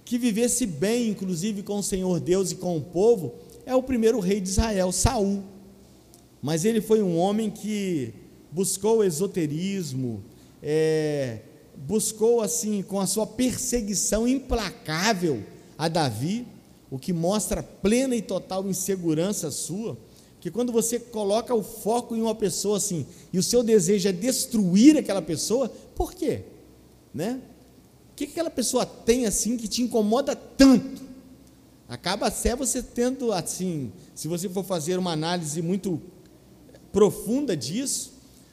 que 0.04 0.18
vivesse 0.18 0.66
bem, 0.66 1.08
inclusive 1.08 1.62
com 1.62 1.78
o 1.78 1.82
Senhor 1.82 2.20
Deus 2.20 2.52
e 2.52 2.56
com 2.56 2.76
o 2.76 2.80
povo, 2.80 3.34
é 3.64 3.74
o 3.74 3.82
primeiro 3.82 4.20
rei 4.20 4.40
de 4.40 4.48
Israel, 4.48 4.92
Saul. 4.92 5.42
Mas 6.40 6.64
ele 6.64 6.80
foi 6.80 7.02
um 7.02 7.18
homem 7.18 7.50
que 7.50 8.12
buscou 8.52 9.04
esoterismo, 9.04 10.22
é, 10.62 11.40
buscou 11.76 12.40
assim, 12.40 12.82
com 12.82 13.00
a 13.00 13.06
sua 13.06 13.26
perseguição 13.26 14.26
implacável 14.26 15.42
a 15.76 15.88
Davi, 15.88 16.46
o 16.90 16.98
que 16.98 17.12
mostra 17.12 17.62
plena 17.62 18.16
e 18.16 18.22
total 18.22 18.68
insegurança 18.68 19.50
sua, 19.50 19.96
que 20.40 20.50
quando 20.50 20.72
você 20.72 20.98
coloca 20.98 21.54
o 21.54 21.62
foco 21.62 22.14
em 22.14 22.22
uma 22.22 22.34
pessoa 22.34 22.76
assim, 22.76 23.06
e 23.32 23.38
o 23.38 23.42
seu 23.42 23.62
desejo 23.62 24.08
é 24.08 24.12
destruir 24.12 24.96
aquela 24.96 25.20
pessoa, 25.20 25.68
por 25.94 26.14
quê? 26.14 26.42
Né? 27.12 27.40
O 28.12 28.14
que 28.14 28.24
aquela 28.24 28.50
pessoa 28.50 28.86
tem 28.86 29.26
assim 29.26 29.56
que 29.56 29.68
te 29.68 29.82
incomoda 29.82 30.34
tanto? 30.34 31.02
Acaba 31.88 32.26
até 32.26 32.54
você 32.54 32.82
tendo 32.82 33.32
assim, 33.32 33.92
se 34.14 34.28
você 34.28 34.48
for 34.48 34.64
fazer 34.64 34.98
uma 34.98 35.12
análise 35.12 35.60
muito 35.62 36.00
profunda 36.92 37.56
disso, 37.56 38.12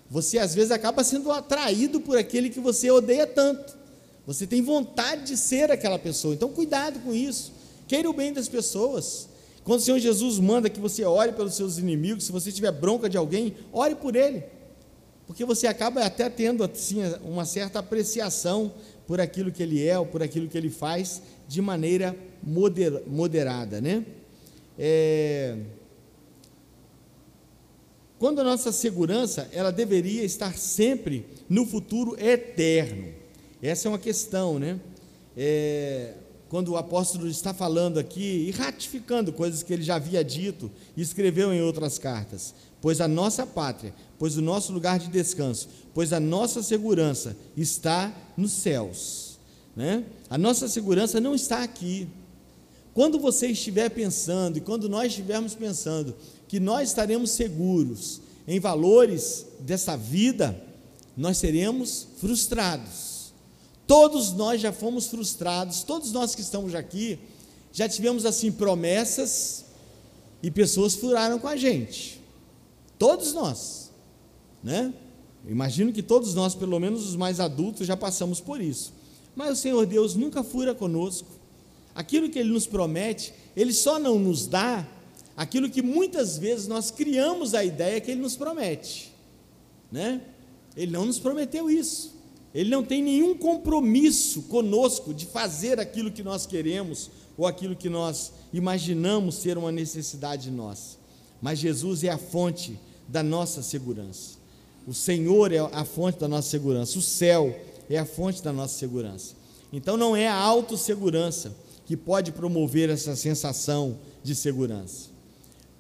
você 0.10 0.38
às 0.38 0.54
vezes 0.54 0.72
acaba 0.72 1.04
sendo 1.04 1.32
atraído 1.32 2.00
por 2.00 2.18
aquele 2.18 2.50
que 2.50 2.60
você 2.60 2.90
odeia 2.90 3.28
tanto. 3.28 3.76
Você 4.26 4.48
tem 4.48 4.62
vontade 4.62 5.26
de 5.26 5.38
ser 5.38 5.72
aquela 5.72 6.00
pessoa. 6.00 6.34
Então, 6.34 6.50
cuidado 6.50 7.00
com 7.00 7.14
isso. 7.14 7.54
Queira 7.88 8.10
o 8.10 8.14
bem 8.14 8.34
das 8.34 8.50
pessoas. 8.50 9.30
Quando 9.64 9.80
o 9.80 9.84
Senhor 9.84 10.00
Jesus 10.00 10.38
manda 10.40 10.70
que 10.70 10.80
você 10.80 11.04
ore 11.04 11.32
pelos 11.32 11.56
seus 11.56 11.78
inimigos, 11.78 12.26
se 12.26 12.32
você 12.32 12.52
tiver 12.52 12.72
bronca 12.72 13.10
de 13.10 13.18
alguém, 13.18 13.56
ore 13.74 13.96
por 13.96 14.16
ele. 14.16 14.44
Porque 15.26 15.44
você 15.44 15.66
acaba 15.66 16.04
até 16.04 16.30
tendo 16.30 16.64
assim, 16.64 17.02
uma 17.24 17.46
certa 17.46 17.80
apreciação 17.80 18.72
por 19.08 19.20
aquilo 19.20 19.52
que 19.52 19.64
ele 19.64 19.86
é 19.86 19.98
ou 19.98 20.06
por 20.06 20.22
aquilo 20.22 20.48
que 20.48 20.58
ele 20.58 20.70
faz 20.70 21.22
de 21.48 21.62
maneira 21.62 22.16
moder, 22.44 23.04
moderada, 23.08 23.82
né? 23.82 24.06
É, 24.78 25.58
quando 28.20 28.40
a 28.40 28.44
nossa 28.44 28.72
segurança, 28.72 29.50
ela 29.52 29.72
deveria 29.72 30.24
estar 30.24 30.58
sempre 30.58 31.26
no 31.50 31.66
futuro 31.66 32.16
eterno. 32.20 33.14
Essa 33.62 33.88
é 33.88 33.90
uma 33.90 34.00
questão, 34.00 34.60
né? 34.60 34.80
É, 35.36 36.14
quando 36.56 36.70
o 36.70 36.78
apóstolo 36.78 37.28
está 37.28 37.54
falando 37.54 38.00
aqui 38.00 38.48
e 38.48 38.52
ratificando 38.52 39.34
coisas 39.34 39.62
que 39.62 39.74
ele 39.74 39.84
já 39.84 39.96
havia 39.96 40.24
dito 40.24 40.72
e 40.96 41.02
escreveu 41.02 41.54
em 41.54 41.62
outras 41.62 42.00
cartas. 42.00 42.56
Pois 42.80 43.02
a 43.02 43.10
nossa 43.10 43.46
pátria, 43.46 43.94
pois 44.18 44.38
o 44.38 44.42
nosso 44.42 44.72
lugar 44.72 44.98
de 44.98 45.10
descanso, 45.10 45.68
pois 45.94 46.14
a 46.14 46.20
nossa 46.22 46.64
segurança 46.64 47.36
está 47.58 48.10
nos 48.38 48.54
céus. 48.54 49.38
Né? 49.76 50.06
A 50.30 50.38
nossa 50.38 50.70
segurança 50.70 51.20
não 51.20 51.36
está 51.36 51.62
aqui. 51.62 52.08
Quando 52.94 53.20
você 53.20 53.48
estiver 53.48 53.90
pensando, 53.90 54.56
e 54.58 54.62
quando 54.62 54.88
nós 54.88 55.08
estivermos 55.08 55.56
pensando 55.56 56.16
que 56.48 56.58
nós 56.58 56.88
estaremos 56.88 57.32
seguros 57.32 58.22
em 58.48 58.62
valores 58.62 59.46
dessa 59.60 59.98
vida, 59.98 60.58
nós 61.18 61.36
seremos 61.38 62.08
frustrados. 62.18 63.05
Todos 63.88 64.34
nós 64.34 64.62
já 64.62 64.72
fomos 64.72 65.08
frustrados, 65.08 65.84
todos 65.84 66.12
nós 66.12 66.34
que 66.34 66.42
estamos 66.42 66.74
aqui, 66.74 67.20
já 67.72 67.88
tivemos 67.88 68.26
assim 68.26 68.52
promessas 68.52 69.66
e 70.42 70.50
pessoas 70.50 70.96
furaram 70.96 71.38
com 71.38 71.48
a 71.48 71.56
gente. 71.56 72.20
Todos 72.98 73.34
nós, 73.34 73.92
né? 74.64 74.94
Imagino 75.48 75.94
que 75.94 76.02
todos 76.02 76.34
nós, 76.34 76.56
pelo 76.56 76.80
menos 76.80 77.08
os 77.08 77.16
mais 77.16 77.40
adultos, 77.40 77.86
já 77.86 77.96
passamos 77.96 78.40
por 78.40 78.60
isso. 78.60 78.92
Mas 79.36 79.60
o 79.60 79.62
Senhor 79.62 79.86
Deus 79.86 80.16
nunca 80.16 80.44
fura 80.44 80.74
conosco. 80.74 81.28
Aquilo 81.94 82.30
que 82.30 82.40
Ele 82.40 82.52
nos 82.52 82.66
promete, 82.66 83.34
Ele 83.56 83.74
só 83.74 84.00
não 84.00 84.18
nos 84.18 84.48
dá 84.48 84.88
aquilo 85.38 85.70
que 85.70 85.82
muitas 85.82 86.38
vezes 86.38 86.68
nós 86.68 86.90
criamos 86.90 87.54
a 87.54 87.64
ideia 87.64 88.00
que 88.02 88.10
Ele 88.10 88.22
nos 88.22 88.36
promete, 88.36 89.14
né? 89.92 90.22
Ele 90.76 90.92
não 90.92 91.06
nos 91.06 91.20
prometeu 91.20 91.70
isso. 91.70 92.15
Ele 92.56 92.70
não 92.70 92.82
tem 92.82 93.04
nenhum 93.04 93.36
compromisso 93.36 94.44
conosco 94.44 95.14
de 95.14 95.26
fazer 95.26 95.78
aquilo 95.78 96.10
que 96.10 96.24
nós 96.24 96.46
queremos 96.46 97.12
ou 97.38 97.46
aquilo 97.46 97.76
que 97.76 97.90
nós 97.90 98.32
imaginamos 98.54 99.36
ser 99.36 99.58
uma 99.58 99.74
necessidade 99.74 100.50
nossa. 100.50 100.98
Mas 101.42 101.60
Jesus 101.60 102.06
é 102.06 102.10
a 102.10 102.18
fonte 102.18 102.80
da 103.10 103.22
nossa 103.22 103.62
segurança. 103.62 104.38
O 104.88 104.94
Senhor 104.94 105.52
é 105.52 105.58
a 105.58 105.84
fonte 105.84 106.18
da 106.18 106.30
nossa 106.30 106.50
segurança. 106.50 106.98
O 106.98 107.02
céu 107.02 107.54
é 107.90 107.98
a 107.98 108.06
fonte 108.06 108.42
da 108.42 108.54
nossa 108.54 108.80
segurança. 108.80 109.36
Então 109.74 109.98
não 109.98 110.16
é 110.16 110.30
a 110.30 110.36
autossegurança 110.36 111.54
que 111.86 111.98
pode 111.98 112.32
promover 112.32 112.90
essa 112.90 113.18
sensação 113.18 114.00
de 114.24 114.34
segurança. 114.34 115.10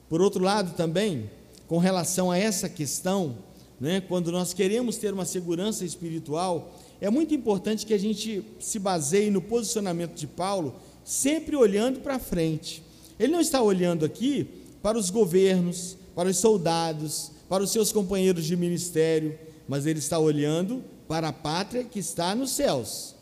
Por 0.09 0.19
outro 0.19 0.43
lado, 0.43 0.75
também, 0.75 1.29
com 1.69 1.77
relação 1.77 2.29
a 2.29 2.37
essa 2.37 2.67
questão, 2.67 3.37
né, 3.79 4.01
quando 4.01 4.31
nós 4.31 4.53
queremos 4.53 4.97
ter 4.97 5.13
uma 5.13 5.25
segurança 5.25 5.83
espiritual, 5.83 6.75
é 7.01 7.09
muito 7.09 7.33
importante 7.33 7.85
que 7.85 7.93
a 7.93 7.99
gente 7.99 8.43
se 8.59 8.79
baseie 8.79 9.29
no 9.29 9.41
posicionamento 9.41 10.15
de 10.15 10.27
Paulo, 10.27 10.75
sempre 11.03 11.55
olhando 11.55 11.99
para 11.99 12.19
frente. 12.19 12.81
Ele 13.19 13.31
não 13.31 13.41
está 13.41 13.61
olhando 13.61 14.05
aqui 14.05 14.47
para 14.81 14.97
os 14.97 15.09
governos, 15.09 15.97
para 16.15 16.29
os 16.29 16.37
soldados, 16.37 17.31
para 17.49 17.63
os 17.63 17.71
seus 17.71 17.91
companheiros 17.91 18.45
de 18.45 18.55
ministério, 18.55 19.37
mas 19.67 19.85
ele 19.85 19.99
está 19.99 20.17
olhando 20.17 20.83
para 21.07 21.29
a 21.29 21.33
pátria 21.33 21.83
que 21.83 21.99
está 21.99 22.33
nos 22.33 22.51
céus. 22.51 23.13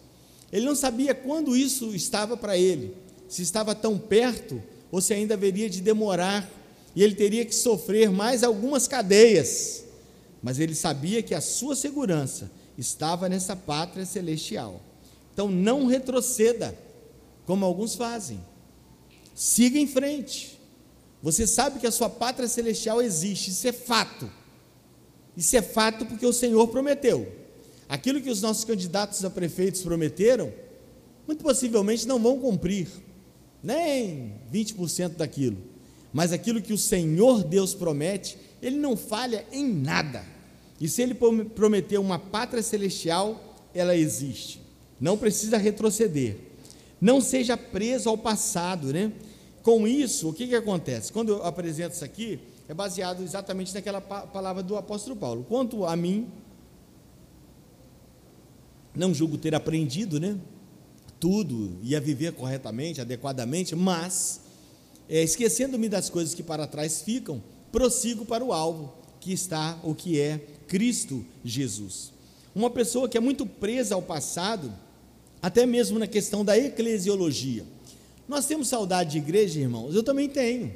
Ele 0.51 0.65
não 0.65 0.75
sabia 0.75 1.15
quando 1.15 1.57
isso 1.57 1.95
estava 1.95 2.37
para 2.37 2.57
ele, 2.57 2.95
se 3.27 3.41
estava 3.41 3.73
tão 3.73 3.97
perto 3.97 4.61
ou 4.91 5.01
se 5.01 5.13
ainda 5.13 5.33
haveria 5.33 5.69
de 5.69 5.81
demorar 5.81 6.49
e 6.95 7.03
ele 7.03 7.15
teria 7.15 7.43
que 7.43 7.55
sofrer 7.55 8.11
mais 8.11 8.43
algumas 8.43 8.87
cadeias, 8.87 9.82
mas 10.43 10.59
ele 10.59 10.75
sabia 10.75 11.23
que 11.23 11.33
a 11.33 11.41
sua 11.41 11.75
segurança 11.75 12.51
estava 12.77 13.29
nessa 13.29 13.55
pátria 13.55 14.05
celestial. 14.05 14.81
Então 15.33 15.49
não 15.49 15.87
retroceda, 15.87 16.77
como 17.45 17.65
alguns 17.65 17.95
fazem. 17.95 18.39
Siga 19.33 19.79
em 19.79 19.87
frente. 19.87 20.59
Você 21.21 21.47
sabe 21.47 21.79
que 21.79 21.87
a 21.87 21.91
sua 21.91 22.09
pátria 22.09 22.47
celestial 22.47 23.01
existe, 23.01 23.51
isso 23.51 23.67
é 23.67 23.71
fato. 23.71 24.29
Isso 25.35 25.55
é 25.55 25.61
fato 25.61 26.05
porque 26.05 26.25
o 26.25 26.33
Senhor 26.33 26.67
prometeu. 26.67 27.31
Aquilo 27.87 28.21
que 28.21 28.29
os 28.29 28.41
nossos 28.41 28.65
candidatos 28.65 29.23
a 29.23 29.29
prefeitos 29.29 29.81
prometeram, 29.81 30.53
muito 31.25 31.41
possivelmente 31.41 32.05
não 32.05 32.19
vão 32.19 32.37
cumprir, 32.37 32.87
nem 33.63 34.35
20% 34.51 35.15
daquilo 35.15 35.73
mas 36.13 36.31
aquilo 36.31 36.61
que 36.61 36.71
o 36.71 36.77
Senhor 36.77 37.43
Deus 37.43 37.73
promete, 37.73 38.37
ele 38.61 38.77
não 38.77 38.95
falha 38.95 39.45
em 39.51 39.67
nada. 39.67 40.23
E 40.83 40.89
se 40.89 41.01
ele 41.01 41.13
prometeu 41.55 42.01
uma 42.01 42.19
pátria 42.19 42.61
celestial, 42.61 43.55
ela 43.73 43.95
existe. 43.95 44.59
Não 44.99 45.17
precisa 45.17 45.55
retroceder. 45.57 46.35
Não 46.99 47.21
seja 47.21 47.55
preso 47.55 48.09
ao 48.09 48.17
passado, 48.17 48.91
né? 48.91 49.13
Com 49.61 49.87
isso, 49.87 50.27
o 50.27 50.33
que, 50.33 50.45
que 50.45 50.55
acontece? 50.55 51.13
Quando 51.13 51.29
eu 51.29 51.45
apresento 51.45 51.95
isso 51.95 52.03
aqui, 52.03 52.37
é 52.67 52.73
baseado 52.73 53.23
exatamente 53.23 53.73
naquela 53.73 54.01
palavra 54.01 54.61
do 54.61 54.75
apóstolo 54.75 55.15
Paulo. 55.15 55.45
Quanto 55.47 55.85
a 55.85 55.95
mim, 55.95 56.27
não 58.93 59.13
julgo 59.13 59.37
ter 59.37 59.55
aprendido, 59.55 60.19
né? 60.19 60.37
Tudo 61.17 61.77
e 61.81 61.95
a 61.95 61.99
viver 62.01 62.33
corretamente, 62.33 62.99
adequadamente, 62.99 63.73
mas 63.73 64.41
é, 65.07 65.23
esquecendo-me 65.23 65.87
das 65.87 66.09
coisas 66.09 66.35
que 66.35 66.43
para 66.43 66.67
trás 66.67 67.01
ficam, 67.03 67.41
prossigo 67.71 68.25
para 68.25 68.43
o 68.43 68.51
alvo, 68.51 69.01
que 69.23 69.31
está 69.31 69.79
o 69.83 69.95
que 69.95 70.19
é 70.19 70.37
Cristo 70.67 71.25
Jesus. 71.45 72.11
Uma 72.53 72.69
pessoa 72.69 73.07
que 73.07 73.17
é 73.17 73.21
muito 73.21 73.45
presa 73.45 73.95
ao 73.95 74.01
passado, 74.01 74.71
até 75.41 75.65
mesmo 75.65 75.97
na 75.97 76.07
questão 76.07 76.43
da 76.43 76.57
eclesiologia. 76.57 77.63
Nós 78.27 78.45
temos 78.45 78.67
saudade 78.67 79.11
de 79.11 79.17
igreja, 79.19 79.61
irmãos? 79.61 79.95
Eu 79.95 80.03
também 80.03 80.27
tenho. 80.27 80.73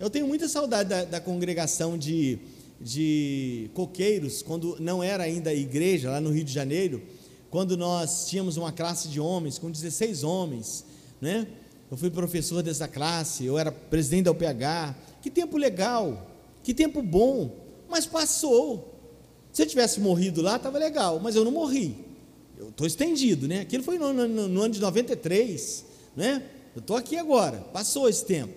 Eu 0.00 0.08
tenho 0.08 0.26
muita 0.26 0.48
saudade 0.48 0.88
da, 0.88 1.04
da 1.04 1.20
congregação 1.20 1.98
de, 1.98 2.38
de 2.80 3.70
coqueiros, 3.74 4.42
quando 4.42 4.78
não 4.80 5.02
era 5.02 5.24
ainda 5.24 5.52
igreja, 5.52 6.10
lá 6.10 6.20
no 6.22 6.30
Rio 6.30 6.44
de 6.44 6.52
Janeiro, 6.52 7.02
quando 7.50 7.76
nós 7.76 8.28
tínhamos 8.28 8.56
uma 8.56 8.72
classe 8.72 9.08
de 9.08 9.20
homens, 9.20 9.58
com 9.58 9.70
16 9.70 10.24
homens, 10.24 10.86
né? 11.20 11.46
eu 11.90 11.98
fui 11.98 12.08
professor 12.08 12.62
dessa 12.62 12.88
classe, 12.88 13.44
eu 13.44 13.58
era 13.58 13.70
presidente 13.70 14.24
da 14.24 14.30
UPH. 14.30 14.96
Que 15.20 15.30
tempo 15.30 15.58
legal, 15.58 16.31
que 16.62 16.72
tempo 16.72 17.02
bom, 17.02 17.50
mas 17.88 18.06
passou. 18.06 18.92
Se 19.52 19.62
eu 19.62 19.66
tivesse 19.66 20.00
morrido 20.00 20.40
lá, 20.40 20.56
estava 20.56 20.78
legal, 20.78 21.20
mas 21.20 21.36
eu 21.36 21.44
não 21.44 21.52
morri. 21.52 21.94
Eu 22.58 22.68
estou 22.68 22.86
estendido, 22.86 23.46
né? 23.46 23.60
Aquilo 23.60 23.82
foi 23.82 23.98
no, 23.98 24.12
no, 24.12 24.48
no 24.48 24.62
ano 24.62 24.72
de 24.72 24.80
93, 24.80 25.84
né? 26.16 26.42
Eu 26.74 26.80
estou 26.80 26.96
aqui 26.96 27.16
agora, 27.18 27.58
passou 27.72 28.08
esse 28.08 28.24
tempo. 28.24 28.54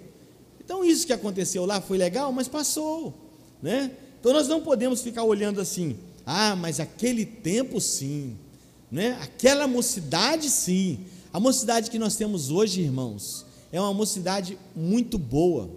Então 0.63 0.85
isso 0.85 1.05
que 1.05 1.13
aconteceu 1.13 1.65
lá 1.65 1.81
foi 1.81 1.97
legal, 1.97 2.31
mas 2.31 2.47
passou, 2.47 3.13
né? 3.61 3.91
Então 4.19 4.31
nós 4.31 4.47
não 4.47 4.61
podemos 4.61 5.01
ficar 5.01 5.23
olhando 5.23 5.59
assim, 5.59 5.97
ah, 6.25 6.55
mas 6.55 6.79
aquele 6.79 7.25
tempo 7.25 7.79
sim, 7.81 8.37
né? 8.91 9.17
Aquela 9.21 9.67
mocidade 9.67 10.49
sim. 10.49 10.99
A 11.31 11.39
mocidade 11.39 11.91
que 11.91 11.99
nós 11.99 12.15
temos 12.15 12.49
hoje, 12.49 12.81
irmãos, 12.81 13.45
é 13.71 13.79
uma 13.79 13.93
mocidade 13.93 14.57
muito 14.75 15.17
boa. 15.17 15.69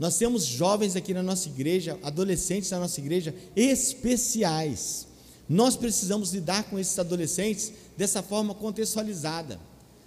Nós 0.00 0.16
temos 0.16 0.46
jovens 0.46 0.96
aqui 0.96 1.12
na 1.12 1.22
nossa 1.22 1.46
igreja, 1.46 1.98
adolescentes 2.02 2.70
na 2.70 2.80
nossa 2.80 2.98
igreja, 2.98 3.34
especiais. 3.54 5.06
Nós 5.46 5.76
precisamos 5.76 6.32
lidar 6.32 6.64
com 6.64 6.78
esses 6.78 6.98
adolescentes 6.98 7.70
dessa 7.98 8.22
forma 8.22 8.54
contextualizada. 8.54 9.60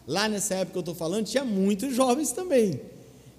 Lá 0.07 0.27
nessa 0.27 0.55
época 0.55 0.71
que 0.71 0.77
eu 0.79 0.81
estou 0.81 0.95
falando, 0.95 1.27
tinha 1.27 1.45
muitos 1.45 1.95
jovens 1.95 2.31
também. 2.31 2.81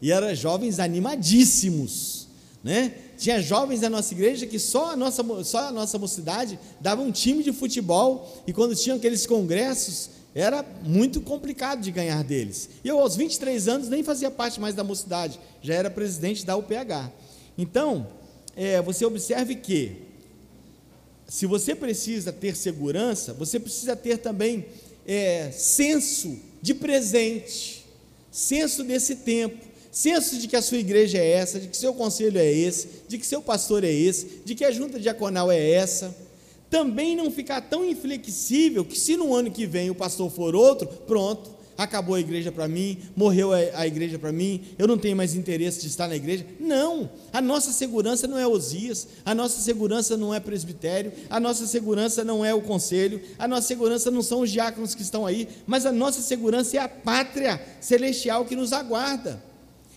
E 0.00 0.12
eram 0.12 0.32
jovens 0.32 0.78
animadíssimos. 0.78 2.28
Né? 2.62 2.94
Tinha 3.18 3.42
jovens 3.42 3.80
da 3.80 3.90
nossa 3.90 4.14
igreja 4.14 4.46
que 4.46 4.60
só 4.60 4.92
a 4.92 4.96
nossa, 4.96 5.24
só 5.42 5.58
a 5.68 5.72
nossa 5.72 5.98
mocidade 5.98 6.56
dava 6.80 7.02
um 7.02 7.10
time 7.10 7.42
de 7.42 7.52
futebol, 7.52 8.32
e 8.46 8.52
quando 8.52 8.76
tinham 8.76 8.96
aqueles 8.96 9.26
congressos, 9.26 10.08
era 10.34 10.64
muito 10.82 11.20
complicado 11.20 11.80
de 11.80 11.92
ganhar 11.92 12.24
deles. 12.24 12.68
E 12.82 12.88
eu, 12.88 12.98
aos 12.98 13.14
23 13.16 13.68
anos, 13.68 13.88
nem 13.88 14.02
fazia 14.02 14.30
parte 14.30 14.60
mais 14.60 14.74
da 14.74 14.82
mocidade, 14.82 15.38
já 15.62 15.74
era 15.74 15.88
presidente 15.88 16.44
da 16.44 16.56
UPH. 16.56 17.12
Então, 17.56 18.08
é, 18.56 18.82
você 18.82 19.04
observe 19.04 19.54
que, 19.54 20.02
se 21.28 21.46
você 21.46 21.74
precisa 21.74 22.32
ter 22.32 22.56
segurança, 22.56 23.32
você 23.32 23.60
precisa 23.60 23.94
ter 23.94 24.18
também 24.18 24.66
é, 25.06 25.50
senso 25.52 26.36
de 26.60 26.74
presente, 26.74 27.86
senso 28.30 28.82
desse 28.82 29.16
tempo, 29.16 29.64
senso 29.92 30.38
de 30.38 30.48
que 30.48 30.56
a 30.56 30.62
sua 30.62 30.78
igreja 30.78 31.18
é 31.18 31.30
essa, 31.30 31.60
de 31.60 31.68
que 31.68 31.76
seu 31.76 31.94
conselho 31.94 32.38
é 32.40 32.50
esse, 32.50 32.88
de 33.06 33.18
que 33.18 33.26
seu 33.26 33.40
pastor 33.40 33.84
é 33.84 33.92
esse, 33.92 34.42
de 34.44 34.56
que 34.56 34.64
a 34.64 34.72
junta 34.72 34.98
diaconal 34.98 35.52
é 35.52 35.70
essa 35.70 36.23
também 36.74 37.14
não 37.14 37.30
ficar 37.30 37.60
tão 37.60 37.84
inflexível 37.84 38.84
que 38.84 38.98
se 38.98 39.16
no 39.16 39.32
ano 39.32 39.48
que 39.48 39.64
vem 39.64 39.90
o 39.90 39.94
pastor 39.94 40.28
for 40.28 40.56
outro, 40.56 40.88
pronto, 40.88 41.54
acabou 41.78 42.16
a 42.16 42.20
igreja 42.20 42.50
para 42.50 42.66
mim, 42.66 42.98
morreu 43.14 43.52
a, 43.52 43.86
igreja 43.86 44.18
para 44.18 44.32
mim, 44.32 44.60
eu 44.76 44.88
não 44.88 44.98
tenho 44.98 45.16
mais 45.16 45.36
interesse 45.36 45.80
de 45.82 45.86
estar 45.86 46.08
na 46.08 46.16
igreja. 46.16 46.44
Não, 46.58 47.08
a 47.32 47.40
nossa 47.40 47.70
segurança 47.70 48.26
não 48.26 48.36
é 48.36 48.44
Osias, 48.44 49.06
a 49.24 49.36
nossa 49.36 49.60
segurança 49.60 50.16
não 50.16 50.34
é 50.34 50.40
presbitério, 50.40 51.12
a 51.30 51.38
nossa 51.38 51.64
segurança 51.64 52.24
não 52.24 52.44
é 52.44 52.52
o 52.52 52.60
conselho, 52.60 53.22
a 53.38 53.46
nossa 53.46 53.68
segurança 53.68 54.10
não 54.10 54.20
são 54.20 54.40
os 54.40 54.50
diáconos 54.50 54.96
que 54.96 55.02
estão 55.02 55.24
aí, 55.24 55.46
mas 55.68 55.86
a 55.86 55.92
nossa 55.92 56.22
segurança 56.22 56.76
é 56.76 56.80
a 56.80 56.88
pátria 56.88 57.64
celestial 57.80 58.44
que 58.44 58.56
nos 58.56 58.72
aguarda. 58.72 59.40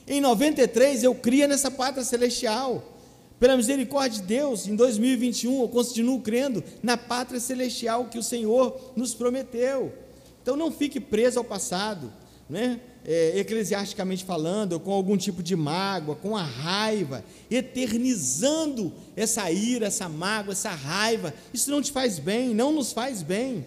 Em 0.07 0.21
93 0.21 1.03
eu 1.03 1.15
cria 1.15 1.47
nessa 1.47 1.71
pátria 1.71 2.05
celestial. 2.05 2.96
Pela 3.39 3.55
misericórdia 3.55 4.19
de 4.19 4.27
Deus, 4.27 4.67
em 4.67 4.75
2021 4.75 5.61
eu 5.61 5.69
continuo 5.69 6.21
crendo 6.21 6.63
na 6.81 6.97
pátria 6.97 7.39
celestial 7.39 8.05
que 8.05 8.17
o 8.17 8.23
Senhor 8.23 8.93
nos 8.95 9.13
prometeu. 9.13 9.93
Então 10.41 10.55
não 10.55 10.71
fique 10.71 10.99
preso 10.99 11.37
ao 11.37 11.45
passado, 11.45 12.11
né? 12.49 12.79
É, 13.05 13.39
eclesiasticamente 13.39 14.25
falando, 14.25 14.79
com 14.79 14.91
algum 14.91 15.15
tipo 15.15 15.41
de 15.41 15.55
mágoa, 15.55 16.15
com 16.15 16.35
a 16.35 16.43
raiva, 16.43 17.23
eternizando 17.49 18.91
essa 19.15 19.49
ira, 19.49 19.87
essa 19.87 20.09
mágoa, 20.09 20.51
essa 20.51 20.71
raiva. 20.71 21.33
Isso 21.53 21.71
não 21.71 21.81
te 21.81 21.91
faz 21.91 22.19
bem, 22.19 22.53
não 22.53 22.71
nos 22.71 22.91
faz 22.91 23.21
bem. 23.21 23.65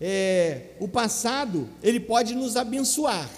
É, 0.00 0.74
o 0.78 0.86
passado, 0.86 1.68
ele 1.82 1.98
pode 1.98 2.36
nos 2.36 2.56
abençoar. 2.56 3.28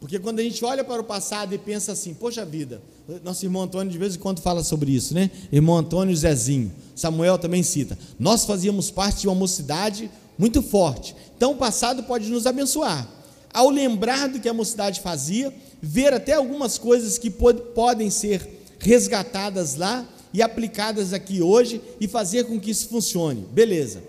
Porque 0.00 0.18
quando 0.18 0.40
a 0.40 0.42
gente 0.42 0.62
olha 0.64 0.84
para 0.84 1.00
o 1.00 1.04
passado 1.04 1.54
e 1.54 1.58
pensa 1.58 1.92
assim, 1.92 2.12
poxa 2.12 2.44
vida, 2.44 2.82
nosso 3.24 3.44
irmão 3.44 3.62
Antônio 3.62 3.90
de 3.90 3.98
vez 3.98 4.14
em 4.14 4.18
quando 4.18 4.40
fala 4.40 4.62
sobre 4.62 4.92
isso, 4.92 5.14
né? 5.14 5.30
Irmão 5.50 5.78
Antônio 5.78 6.14
Zezinho. 6.14 6.72
Samuel 6.94 7.38
também 7.38 7.62
cita. 7.62 7.98
Nós 8.18 8.44
fazíamos 8.44 8.90
parte 8.90 9.22
de 9.22 9.28
uma 9.28 9.34
mocidade 9.34 10.10
muito 10.38 10.62
forte. 10.62 11.16
Então 11.36 11.52
o 11.52 11.56
passado 11.56 12.02
pode 12.02 12.28
nos 12.28 12.46
abençoar. 12.46 13.08
Ao 13.52 13.70
lembrar 13.70 14.28
do 14.28 14.38
que 14.38 14.48
a 14.48 14.54
mocidade 14.54 15.00
fazia, 15.00 15.54
ver 15.80 16.12
até 16.12 16.34
algumas 16.34 16.76
coisas 16.76 17.16
que 17.16 17.30
pod 17.30 17.60
podem 17.74 18.10
ser 18.10 18.46
resgatadas 18.78 19.76
lá 19.76 20.06
e 20.32 20.42
aplicadas 20.42 21.14
aqui 21.14 21.40
hoje 21.40 21.80
e 21.98 22.06
fazer 22.06 22.44
com 22.44 22.60
que 22.60 22.70
isso 22.70 22.88
funcione. 22.88 23.46
Beleza. 23.50 24.02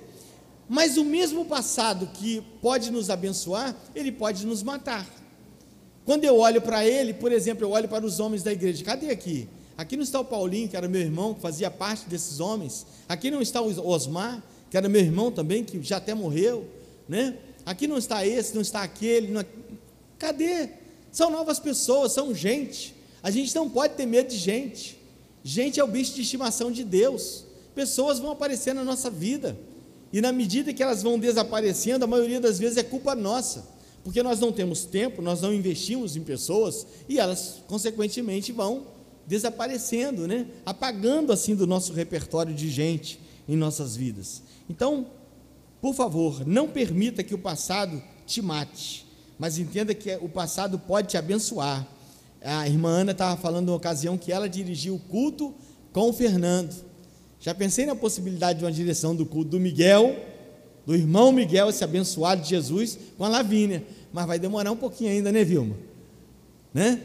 Mas 0.67 0.97
o 0.97 1.05
mesmo 1.05 1.45
passado 1.45 2.07
que 2.13 2.43
pode 2.61 2.91
nos 2.91 3.09
abençoar, 3.09 3.73
ele 3.95 4.11
pode 4.11 4.45
nos 4.45 4.61
matar. 4.61 5.07
Quando 6.07 6.23
eu 6.23 6.37
olho 6.37 6.61
para 6.61 6.87
ele, 6.87 7.13
por 7.13 7.33
exemplo, 7.33 7.65
eu 7.65 7.71
olho 7.71 7.89
para 7.89 8.05
os 8.05 8.21
homens 8.21 8.41
da 8.41 8.53
igreja. 8.53 8.81
Cadê 8.81 9.09
aqui? 9.09 9.45
Aqui 9.77 9.97
não 9.97 10.03
está 10.05 10.17
o 10.21 10.23
Paulinho, 10.23 10.69
que 10.69 10.77
era 10.77 10.87
meu 10.87 11.01
irmão, 11.01 11.33
que 11.33 11.41
fazia 11.41 11.69
parte 11.69 12.07
desses 12.07 12.39
homens. 12.39 12.87
Aqui 13.09 13.29
não 13.29 13.41
está 13.41 13.61
o 13.61 13.85
Osmar, 13.85 14.41
que 14.69 14.77
era 14.77 14.87
meu 14.87 15.01
irmão 15.01 15.33
também, 15.33 15.65
que 15.65 15.83
já 15.83 15.97
até 15.97 16.13
morreu, 16.13 16.65
né? 17.09 17.35
Aqui 17.65 17.87
não 17.87 17.97
está 17.97 18.25
esse, 18.25 18.55
não 18.55 18.61
está 18.61 18.83
aquele. 18.83 19.33
Não... 19.33 19.43
Cadê? 20.17 20.69
São 21.11 21.29
novas 21.29 21.59
pessoas, 21.59 22.13
são 22.13 22.33
gente. 22.33 22.95
A 23.21 23.29
gente 23.29 23.53
não 23.53 23.69
pode 23.69 23.95
ter 23.95 24.05
medo 24.05 24.29
de 24.29 24.37
gente. 24.37 24.97
Gente 25.43 25.77
é 25.77 25.83
o 25.83 25.87
bicho 25.87 26.13
de 26.13 26.21
estimação 26.21 26.71
de 26.71 26.85
Deus. 26.85 27.43
Pessoas 27.75 28.17
vão 28.17 28.31
aparecer 28.31 28.73
na 28.73 28.85
nossa 28.85 29.09
vida. 29.09 29.59
E 30.13 30.21
na 30.21 30.31
medida 30.31 30.71
que 30.71 30.81
elas 30.81 31.03
vão 31.03 31.19
desaparecendo, 31.19 32.05
a 32.05 32.07
maioria 32.07 32.39
das 32.39 32.57
vezes 32.57 32.77
é 32.77 32.83
culpa 32.83 33.13
nossa 33.13 33.75
porque 34.07 34.23
nós 34.23 34.39
não 34.39 34.53
temos 34.53 34.85
tempo, 34.85 35.21
nós 35.21 35.41
não 35.41 35.53
investimos 35.53 36.15
em 36.15 36.21
pessoas 36.21 36.87
e 37.09 37.19
elas, 37.19 37.61
consequentemente, 37.67 38.53
vão 38.53 38.87
desaparecendo, 39.27 40.25
né? 40.25 40.47
apagando 40.65 41.33
assim 41.33 41.53
do 41.53 41.67
nosso 41.67 41.91
repertório 41.91 42.55
de 42.55 42.69
gente 42.69 43.19
em 43.49 43.57
nossas 43.57 43.97
vidas. 43.97 44.41
Então, 44.69 45.07
por 45.81 45.93
favor, 45.93 46.47
não 46.47 46.69
permita 46.69 47.21
que 47.21 47.35
o 47.35 47.37
passado 47.37 48.01
te 48.25 48.41
mate, 48.41 49.05
mas 49.37 49.59
entenda 49.59 49.93
que 49.93 50.17
o 50.21 50.29
passado 50.29 50.79
pode 50.79 51.09
te 51.09 51.17
abençoar. 51.17 51.85
A 52.41 52.65
irmã 52.65 53.01
Ana 53.01 53.11
estava 53.11 53.35
falando 53.35 53.67
uma 53.67 53.75
ocasião 53.75 54.17
que 54.17 54.31
ela 54.31 54.47
dirigiu 54.47 54.95
o 54.95 54.99
culto 54.99 55.53
com 55.91 56.07
o 56.09 56.13
Fernando. 56.13 56.73
Já 57.41 57.53
pensei 57.53 57.85
na 57.85 57.93
possibilidade 57.93 58.59
de 58.59 58.63
uma 58.63 58.71
direção 58.71 59.13
do 59.13 59.25
culto 59.25 59.49
do 59.49 59.59
Miguel, 59.59 60.15
do 60.87 60.95
irmão 60.95 61.31
Miguel, 61.31 61.69
esse 61.69 61.83
abençoado 61.83 62.41
de 62.41 62.49
Jesus, 62.49 62.97
com 63.15 63.23
a 63.23 63.27
Lavínia 63.27 63.83
mas 64.17 64.25
vai 64.25 64.39
demorar 64.39 64.71
um 64.71 64.75
pouquinho 64.75 65.11
ainda, 65.11 65.31
né, 65.31 65.43
Vilma? 65.43 65.75
Né? 66.73 66.99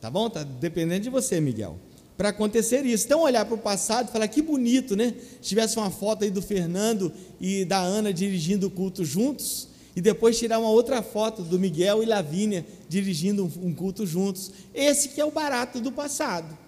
Tá 0.00 0.10
bom? 0.10 0.28
Tá 0.28 0.42
dependendo 0.42 1.04
de 1.04 1.10
você, 1.10 1.40
Miguel. 1.40 1.78
Para 2.16 2.30
acontecer 2.30 2.84
isso. 2.84 3.06
Então, 3.06 3.22
olhar 3.22 3.44
para 3.44 3.54
o 3.54 3.58
passado 3.58 4.08
e 4.08 4.12
falar 4.12 4.26
que 4.26 4.42
bonito, 4.42 4.96
né? 4.96 5.14
Se 5.40 5.50
tivesse 5.50 5.76
uma 5.76 5.90
foto 5.90 6.24
aí 6.24 6.30
do 6.30 6.42
Fernando 6.42 7.12
e 7.40 7.64
da 7.64 7.78
Ana 7.78 8.12
dirigindo 8.12 8.66
o 8.66 8.70
culto 8.70 9.04
juntos, 9.04 9.68
e 9.94 10.00
depois 10.00 10.38
tirar 10.38 10.58
uma 10.58 10.70
outra 10.70 11.02
foto 11.02 11.42
do 11.42 11.58
Miguel 11.58 12.02
e 12.02 12.06
Lavínia 12.06 12.66
dirigindo 12.88 13.44
um 13.62 13.74
culto 13.74 14.06
juntos. 14.06 14.50
Esse 14.74 15.10
que 15.10 15.20
é 15.20 15.24
o 15.24 15.30
barato 15.30 15.80
do 15.80 15.92
passado. 15.92 16.58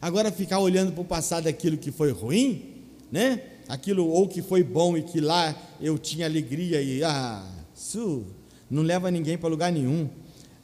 Agora 0.00 0.30
ficar 0.30 0.60
olhando 0.60 0.92
para 0.92 1.02
o 1.02 1.04
passado 1.04 1.46
aquilo 1.46 1.76
que 1.76 1.90
foi 1.90 2.12
ruim, 2.12 2.74
né? 3.12 3.42
Aquilo 3.68 4.08
ou 4.08 4.26
que 4.26 4.40
foi 4.40 4.62
bom 4.62 4.96
e 4.96 5.02
que 5.02 5.20
lá 5.20 5.54
eu 5.80 5.98
tinha 5.98 6.26
alegria 6.26 6.80
e 6.80 7.04
ah, 7.04 7.46
isso 7.76 8.24
não 8.70 8.82
leva 8.82 9.10
ninguém 9.10 9.36
para 9.36 9.48
lugar 9.48 9.70
nenhum. 9.70 10.08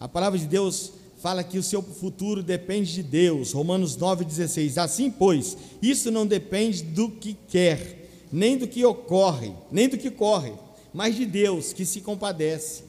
A 0.00 0.08
palavra 0.08 0.38
de 0.38 0.46
Deus 0.46 0.92
fala 1.18 1.42
que 1.42 1.56
o 1.58 1.62
seu 1.62 1.82
futuro 1.82 2.42
depende 2.42 2.92
de 2.92 3.02
Deus. 3.02 3.52
Romanos 3.52 3.96
9,16. 3.96 4.82
Assim, 4.82 5.10
pois, 5.10 5.56
isso 5.80 6.10
não 6.10 6.26
depende 6.26 6.82
do 6.82 7.10
que 7.10 7.36
quer, 7.48 8.10
nem 8.30 8.58
do 8.58 8.68
que 8.68 8.84
ocorre, 8.84 9.52
nem 9.70 9.88
do 9.88 9.96
que 9.96 10.10
corre, 10.10 10.52
mas 10.92 11.16
de 11.16 11.24
Deus 11.24 11.72
que 11.72 11.86
se 11.86 12.00
compadece. 12.00 12.84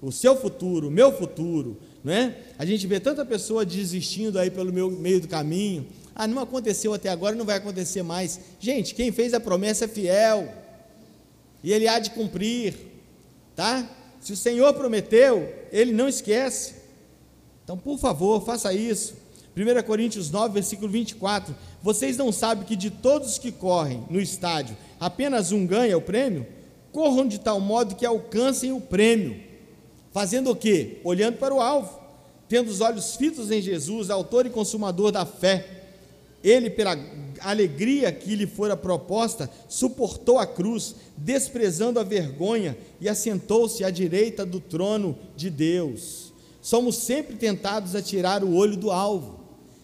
O 0.00 0.10
seu 0.12 0.36
futuro, 0.36 0.88
o 0.88 0.90
meu 0.90 1.12
futuro, 1.12 1.76
não 2.02 2.12
é? 2.12 2.36
A 2.58 2.64
gente 2.64 2.86
vê 2.86 3.00
tanta 3.00 3.24
pessoa 3.24 3.64
desistindo 3.66 4.38
aí 4.38 4.50
pelo 4.50 4.72
meu, 4.72 4.90
meio 4.90 5.20
do 5.20 5.28
caminho. 5.28 5.86
Ah, 6.18 6.26
não 6.26 6.40
aconteceu 6.40 6.94
até 6.94 7.10
agora, 7.10 7.36
não 7.36 7.44
vai 7.44 7.58
acontecer 7.58 8.02
mais. 8.02 8.40
Gente, 8.58 8.94
quem 8.94 9.12
fez 9.12 9.34
a 9.34 9.38
promessa 9.38 9.84
é 9.84 9.88
fiel. 9.88 10.50
E 11.62 11.70
ele 11.70 11.86
há 11.86 11.98
de 11.98 12.10
cumprir, 12.10 12.74
tá? 13.54 13.86
Se 14.18 14.32
o 14.32 14.36
Senhor 14.36 14.72
prometeu, 14.72 15.52
ele 15.70 15.92
não 15.92 16.08
esquece. 16.08 16.74
Então, 17.62 17.76
por 17.76 17.98
favor, 17.98 18.42
faça 18.42 18.72
isso. 18.72 19.14
1 19.54 19.82
Coríntios 19.82 20.30
9, 20.30 20.54
versículo 20.54 20.90
24. 20.90 21.54
Vocês 21.82 22.16
não 22.16 22.32
sabem 22.32 22.64
que 22.64 22.76
de 22.76 22.90
todos 22.90 23.36
que 23.36 23.52
correm 23.52 24.02
no 24.08 24.18
estádio, 24.18 24.74
apenas 24.98 25.52
um 25.52 25.66
ganha 25.66 25.98
o 25.98 26.00
prêmio? 26.00 26.46
Corram 26.92 27.28
de 27.28 27.38
tal 27.38 27.60
modo 27.60 27.94
que 27.94 28.06
alcancem 28.06 28.72
o 28.72 28.80
prêmio. 28.80 29.38
Fazendo 30.12 30.50
o 30.50 30.56
quê? 30.56 30.98
Olhando 31.04 31.36
para 31.36 31.54
o 31.54 31.60
alvo, 31.60 32.00
tendo 32.48 32.70
os 32.70 32.80
olhos 32.80 33.16
fitos 33.16 33.50
em 33.50 33.60
Jesus, 33.60 34.08
autor 34.08 34.46
e 34.46 34.50
consumador 34.50 35.12
da 35.12 35.26
fé. 35.26 35.75
Ele, 36.46 36.70
pela 36.70 36.96
alegria 37.40 38.12
que 38.12 38.36
lhe 38.36 38.46
fora 38.46 38.76
proposta, 38.76 39.50
suportou 39.68 40.38
a 40.38 40.46
cruz, 40.46 40.94
desprezando 41.16 41.98
a 41.98 42.04
vergonha, 42.04 42.78
e 43.00 43.08
assentou-se 43.08 43.82
à 43.82 43.90
direita 43.90 44.46
do 44.46 44.60
trono 44.60 45.18
de 45.34 45.50
Deus. 45.50 46.32
Somos 46.62 46.98
sempre 46.98 47.34
tentados 47.34 47.96
a 47.96 48.00
tirar 48.00 48.44
o 48.44 48.54
olho 48.54 48.76
do 48.76 48.92
alvo, 48.92 49.40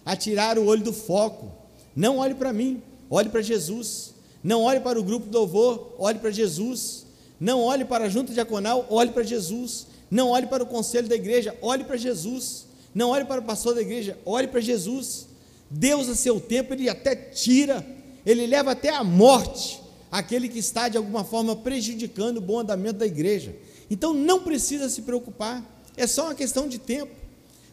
a 0.06 0.14
tirar 0.14 0.56
o 0.56 0.66
olho 0.66 0.84
do 0.84 0.92
foco. 0.92 1.50
Não 1.96 2.18
olhe 2.18 2.34
para 2.34 2.52
mim, 2.52 2.80
olhe 3.10 3.28
para 3.28 3.42
Jesus. 3.42 4.14
Não 4.40 4.62
olhe 4.62 4.78
para 4.78 5.00
o 5.00 5.02
grupo 5.02 5.26
do 5.28 5.38
louvor, 5.38 5.94
olhe 5.98 6.20
para 6.20 6.30
Jesus. 6.30 7.06
Não 7.40 7.60
olhe 7.60 7.84
para 7.84 8.04
a 8.04 8.08
junta 8.08 8.32
diaconal, 8.32 8.86
olhe 8.88 9.10
para 9.10 9.24
Jesus. 9.24 9.88
Não 10.08 10.30
olhe 10.30 10.46
para 10.46 10.62
o 10.62 10.66
conselho 10.66 11.08
da 11.08 11.16
igreja, 11.16 11.58
olhe 11.60 11.82
para 11.82 11.96
Jesus. 11.96 12.66
Não 12.94 13.10
olhe 13.10 13.24
para 13.24 13.40
o 13.40 13.44
pastor 13.44 13.74
da 13.74 13.82
igreja, 13.82 14.16
olhe 14.24 14.46
para 14.46 14.60
Jesus. 14.60 15.26
Deus, 15.72 16.08
a 16.08 16.14
seu 16.14 16.38
tempo, 16.38 16.74
ele 16.74 16.88
até 16.88 17.16
tira, 17.16 17.84
ele 18.26 18.46
leva 18.46 18.72
até 18.72 18.90
a 18.90 19.02
morte 19.02 19.80
aquele 20.10 20.46
que 20.46 20.58
está 20.58 20.90
de 20.90 20.98
alguma 20.98 21.24
forma 21.24 21.56
prejudicando 21.56 22.36
o 22.36 22.40
bom 22.42 22.60
andamento 22.60 22.98
da 22.98 23.06
igreja. 23.06 23.56
Então 23.90 24.12
não 24.12 24.42
precisa 24.42 24.90
se 24.90 25.00
preocupar, 25.02 25.64
é 25.96 26.06
só 26.06 26.26
uma 26.26 26.34
questão 26.34 26.68
de 26.68 26.78
tempo. 26.78 27.10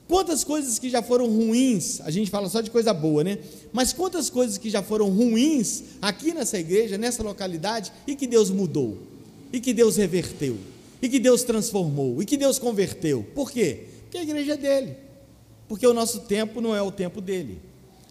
Quantas 0.08 0.44
coisas 0.44 0.80
que 0.80 0.90
já 0.90 1.04
foram 1.04 1.28
ruins, 1.28 2.00
a 2.02 2.10
gente 2.10 2.32
fala 2.32 2.50
só 2.50 2.62
de 2.62 2.72
coisa 2.72 2.94
boa, 2.94 3.24
né? 3.24 3.38
Mas 3.72 3.94
quantas 3.94 4.30
coisas 4.30 4.58
que 4.58 4.70
já 4.70 4.82
foram 4.82 5.10
ruins 5.10 5.84
aqui 6.02 6.34
nessa 6.34 6.58
igreja, 6.58 6.98
nessa 6.98 7.22
localidade, 7.22 7.92
e 8.08 8.16
que 8.16 8.26
Deus 8.26 8.50
mudou, 8.50 8.98
e 9.54 9.60
que 9.60 9.72
Deus 9.72 9.98
reverteu, 9.98 10.58
e 11.00 11.08
que 11.10 11.20
Deus 11.20 11.44
transformou, 11.44 12.22
e 12.22 12.26
que 12.26 12.38
Deus 12.38 12.58
converteu. 12.58 13.24
Por 13.36 13.52
quê? 13.52 13.84
Porque 14.04 14.18
a 14.18 14.24
igreja 14.24 14.54
é 14.54 14.58
dele, 14.58 14.96
porque 15.68 15.86
o 15.86 15.94
nosso 15.94 16.22
tempo 16.22 16.60
não 16.60 16.74
é 16.74 16.82
o 16.82 16.92
tempo 16.92 17.22
dele 17.22 17.69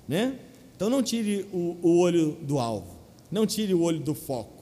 né? 0.08 0.38
Então 0.74 0.88
não 0.88 1.02
tire 1.02 1.46
o, 1.52 1.76
o 1.82 1.98
olho 1.98 2.36
do 2.42 2.58
alvo, 2.58 2.96
não 3.30 3.46
tire 3.46 3.74
o 3.74 3.82
olho 3.82 4.00
do 4.00 4.14
foco. 4.14 4.58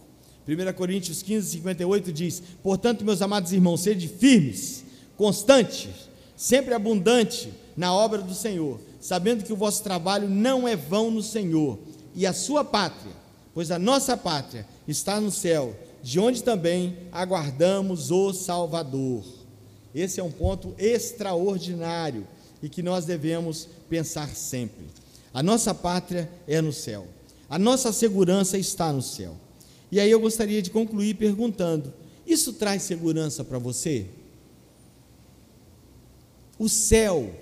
1 0.48 0.72
Coríntios 0.74 1.22
15, 1.22 1.50
58 1.50 2.12
diz: 2.12 2.42
Portanto, 2.62 3.04
meus 3.04 3.22
amados 3.22 3.52
irmãos, 3.52 3.80
sede 3.80 4.08
firmes, 4.08 4.84
constantes, 5.16 6.08
sempre 6.36 6.74
abundante 6.74 7.52
na 7.76 7.94
obra 7.94 8.22
do 8.22 8.34
Senhor, 8.34 8.80
sabendo 9.00 9.44
que 9.44 9.52
o 9.52 9.56
vosso 9.56 9.82
trabalho 9.82 10.28
não 10.28 10.66
é 10.66 10.74
vão 10.74 11.10
no 11.10 11.22
Senhor, 11.22 11.78
e 12.14 12.26
a 12.26 12.32
sua 12.32 12.64
pátria, 12.64 13.12
pois 13.52 13.70
a 13.70 13.78
nossa 13.78 14.16
pátria 14.16 14.66
está 14.88 15.20
no 15.20 15.30
céu, 15.30 15.76
de 16.02 16.18
onde 16.20 16.42
também 16.42 16.96
aguardamos 17.12 18.10
o 18.10 18.32
Salvador. 18.32 19.24
Esse 19.94 20.20
é 20.20 20.24
um 20.24 20.30
ponto 20.30 20.74
extraordinário 20.78 22.26
e 22.62 22.68
que 22.68 22.82
nós 22.82 23.04
devemos 23.04 23.68
pensar 23.88 24.28
sempre. 24.28 24.86
A 25.36 25.42
nossa 25.42 25.74
pátria 25.74 26.30
é 26.48 26.62
no 26.62 26.72
céu. 26.72 27.06
A 27.46 27.58
nossa 27.58 27.92
segurança 27.92 28.56
está 28.56 28.90
no 28.90 29.02
céu. 29.02 29.36
E 29.92 30.00
aí 30.00 30.10
eu 30.10 30.18
gostaria 30.18 30.62
de 30.62 30.70
concluir 30.70 31.12
perguntando: 31.12 31.92
isso 32.26 32.54
traz 32.54 32.84
segurança 32.84 33.44
para 33.44 33.58
você? 33.58 34.06
O 36.58 36.70
céu, 36.70 37.34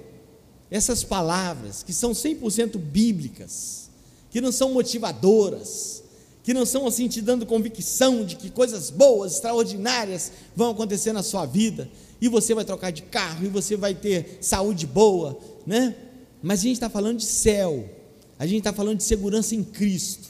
essas 0.72 1.04
palavras 1.04 1.84
que 1.84 1.92
são 1.92 2.10
100% 2.10 2.78
bíblicas, 2.78 3.88
que 4.28 4.40
não 4.40 4.50
são 4.50 4.72
motivadoras, 4.72 6.02
que 6.42 6.52
não 6.52 6.66
são 6.66 6.88
assim 6.88 7.06
te 7.06 7.22
dando 7.22 7.46
convicção 7.46 8.24
de 8.24 8.34
que 8.34 8.50
coisas 8.50 8.90
boas, 8.90 9.34
extraordinárias 9.34 10.32
vão 10.56 10.72
acontecer 10.72 11.12
na 11.12 11.22
sua 11.22 11.46
vida, 11.46 11.88
e 12.20 12.28
você 12.28 12.54
vai 12.54 12.64
trocar 12.64 12.90
de 12.90 13.02
carro, 13.02 13.46
e 13.46 13.48
você 13.48 13.76
vai 13.76 13.94
ter 13.94 14.38
saúde 14.40 14.84
boa, 14.84 15.38
né? 15.64 15.94
Mas 16.44 16.60
a 16.60 16.62
gente 16.64 16.74
está 16.74 16.90
falando 16.90 17.20
de 17.20 17.24
céu, 17.24 17.88
a 18.38 18.46
gente 18.46 18.58
está 18.58 18.72
falando 18.72 18.98
de 18.98 19.04
segurança 19.04 19.54
em 19.54 19.64
Cristo, 19.64 20.28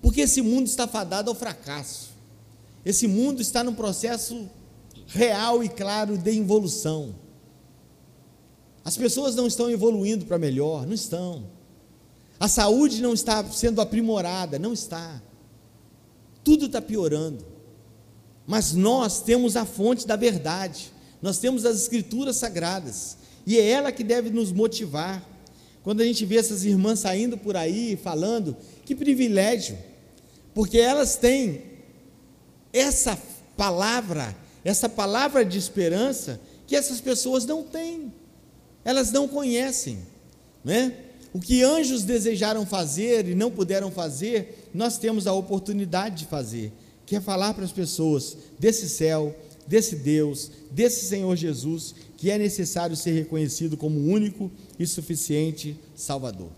porque 0.00 0.22
esse 0.22 0.40
mundo 0.40 0.66
está 0.66 0.88
fadado 0.88 1.28
ao 1.28 1.36
fracasso, 1.36 2.12
esse 2.82 3.06
mundo 3.06 3.42
está 3.42 3.62
num 3.62 3.74
processo 3.74 4.48
real 5.06 5.62
e 5.62 5.68
claro 5.68 6.16
de 6.16 6.30
evolução. 6.30 7.14
As 8.82 8.96
pessoas 8.96 9.34
não 9.34 9.46
estão 9.46 9.70
evoluindo 9.70 10.24
para 10.24 10.38
melhor, 10.38 10.86
não 10.86 10.94
estão. 10.94 11.44
A 12.38 12.48
saúde 12.48 13.02
não 13.02 13.12
está 13.12 13.44
sendo 13.50 13.82
aprimorada, 13.82 14.58
não 14.58 14.72
está. 14.72 15.20
Tudo 16.42 16.66
está 16.66 16.80
piorando. 16.80 17.44
Mas 18.46 18.72
nós 18.72 19.20
temos 19.20 19.56
a 19.56 19.66
fonte 19.66 20.06
da 20.06 20.16
verdade, 20.16 20.90
nós 21.20 21.36
temos 21.36 21.66
as 21.66 21.82
Escrituras 21.82 22.36
sagradas, 22.36 23.18
e 23.46 23.58
é 23.58 23.68
ela 23.68 23.92
que 23.92 24.02
deve 24.02 24.30
nos 24.30 24.50
motivar. 24.52 25.28
Quando 25.82 26.00
a 26.00 26.04
gente 26.04 26.24
vê 26.26 26.36
essas 26.36 26.64
irmãs 26.64 27.00
saindo 27.00 27.38
por 27.38 27.56
aí 27.56 27.96
falando, 27.96 28.56
que 28.84 28.94
privilégio, 28.94 29.78
porque 30.54 30.78
elas 30.78 31.16
têm 31.16 31.62
essa 32.72 33.18
palavra, 33.56 34.36
essa 34.64 34.88
palavra 34.88 35.44
de 35.44 35.58
esperança 35.58 36.40
que 36.66 36.76
essas 36.76 37.00
pessoas 37.00 37.44
não 37.44 37.62
têm, 37.62 38.12
elas 38.84 39.10
não 39.10 39.26
conhecem, 39.26 39.98
né? 40.64 40.94
O 41.32 41.40
que 41.40 41.62
anjos 41.62 42.02
desejaram 42.02 42.66
fazer 42.66 43.28
e 43.28 43.34
não 43.34 43.50
puderam 43.50 43.90
fazer, 43.90 44.68
nós 44.74 44.98
temos 44.98 45.26
a 45.26 45.32
oportunidade 45.32 46.20
de 46.20 46.26
fazer, 46.26 46.72
que 47.06 47.16
é 47.16 47.20
falar 47.20 47.54
para 47.54 47.64
as 47.64 47.72
pessoas 47.72 48.36
desse 48.58 48.88
céu, 48.88 49.34
desse 49.66 49.96
Deus, 49.96 50.50
desse 50.70 51.06
Senhor 51.06 51.36
Jesus, 51.36 51.94
que 52.20 52.30
é 52.30 52.36
necessário 52.36 52.94
ser 52.94 53.12
reconhecido 53.12 53.78
como 53.78 53.98
único 53.98 54.52
e 54.78 54.86
suficiente 54.86 55.74
Salvador. 55.96 56.50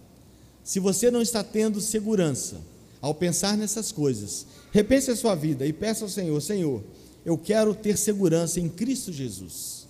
Se 0.64 0.80
você 0.80 1.08
não 1.08 1.22
está 1.22 1.44
tendo 1.44 1.80
segurança 1.80 2.60
ao 3.00 3.14
pensar 3.14 3.56
nessas 3.56 3.92
coisas, 3.92 4.44
repense 4.72 5.12
a 5.12 5.16
sua 5.16 5.36
vida 5.36 5.64
e 5.64 5.72
peça 5.72 6.04
ao 6.04 6.10
Senhor: 6.10 6.40
Senhor, 6.42 6.82
eu 7.24 7.38
quero 7.38 7.76
ter 7.76 7.96
segurança 7.96 8.58
em 8.58 8.68
Cristo 8.68 9.12
Jesus. 9.12 9.86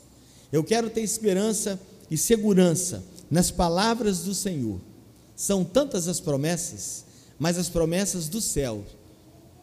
Eu 0.53 0.63
quero 0.63 0.91
ter 0.91 1.01
esperança 1.01 1.81
e 2.11 2.19
segurança 2.19 3.03
nas 3.31 3.51
palavras 3.51 4.25
do 4.25 4.35
Senhor. 4.35 4.79
São 5.35 5.65
tantas 5.65 6.07
as 6.07 6.21
promessas, 6.21 7.07
mas 7.39 7.57
as 7.57 7.71
promessas 7.71 8.29
do 8.29 8.43
céu 8.43 8.85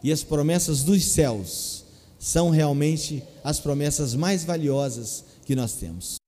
e 0.04 0.12
as 0.12 0.24
promessas 0.24 0.82
dos 0.82 1.06
céus 1.06 1.86
são 2.18 2.50
realmente 2.50 3.24
as 3.44 3.60
promessas 3.60 4.16
mais 4.16 4.44
valiosas 4.44 5.29
que 5.50 5.56
nós 5.56 5.74
temos. 5.78 6.19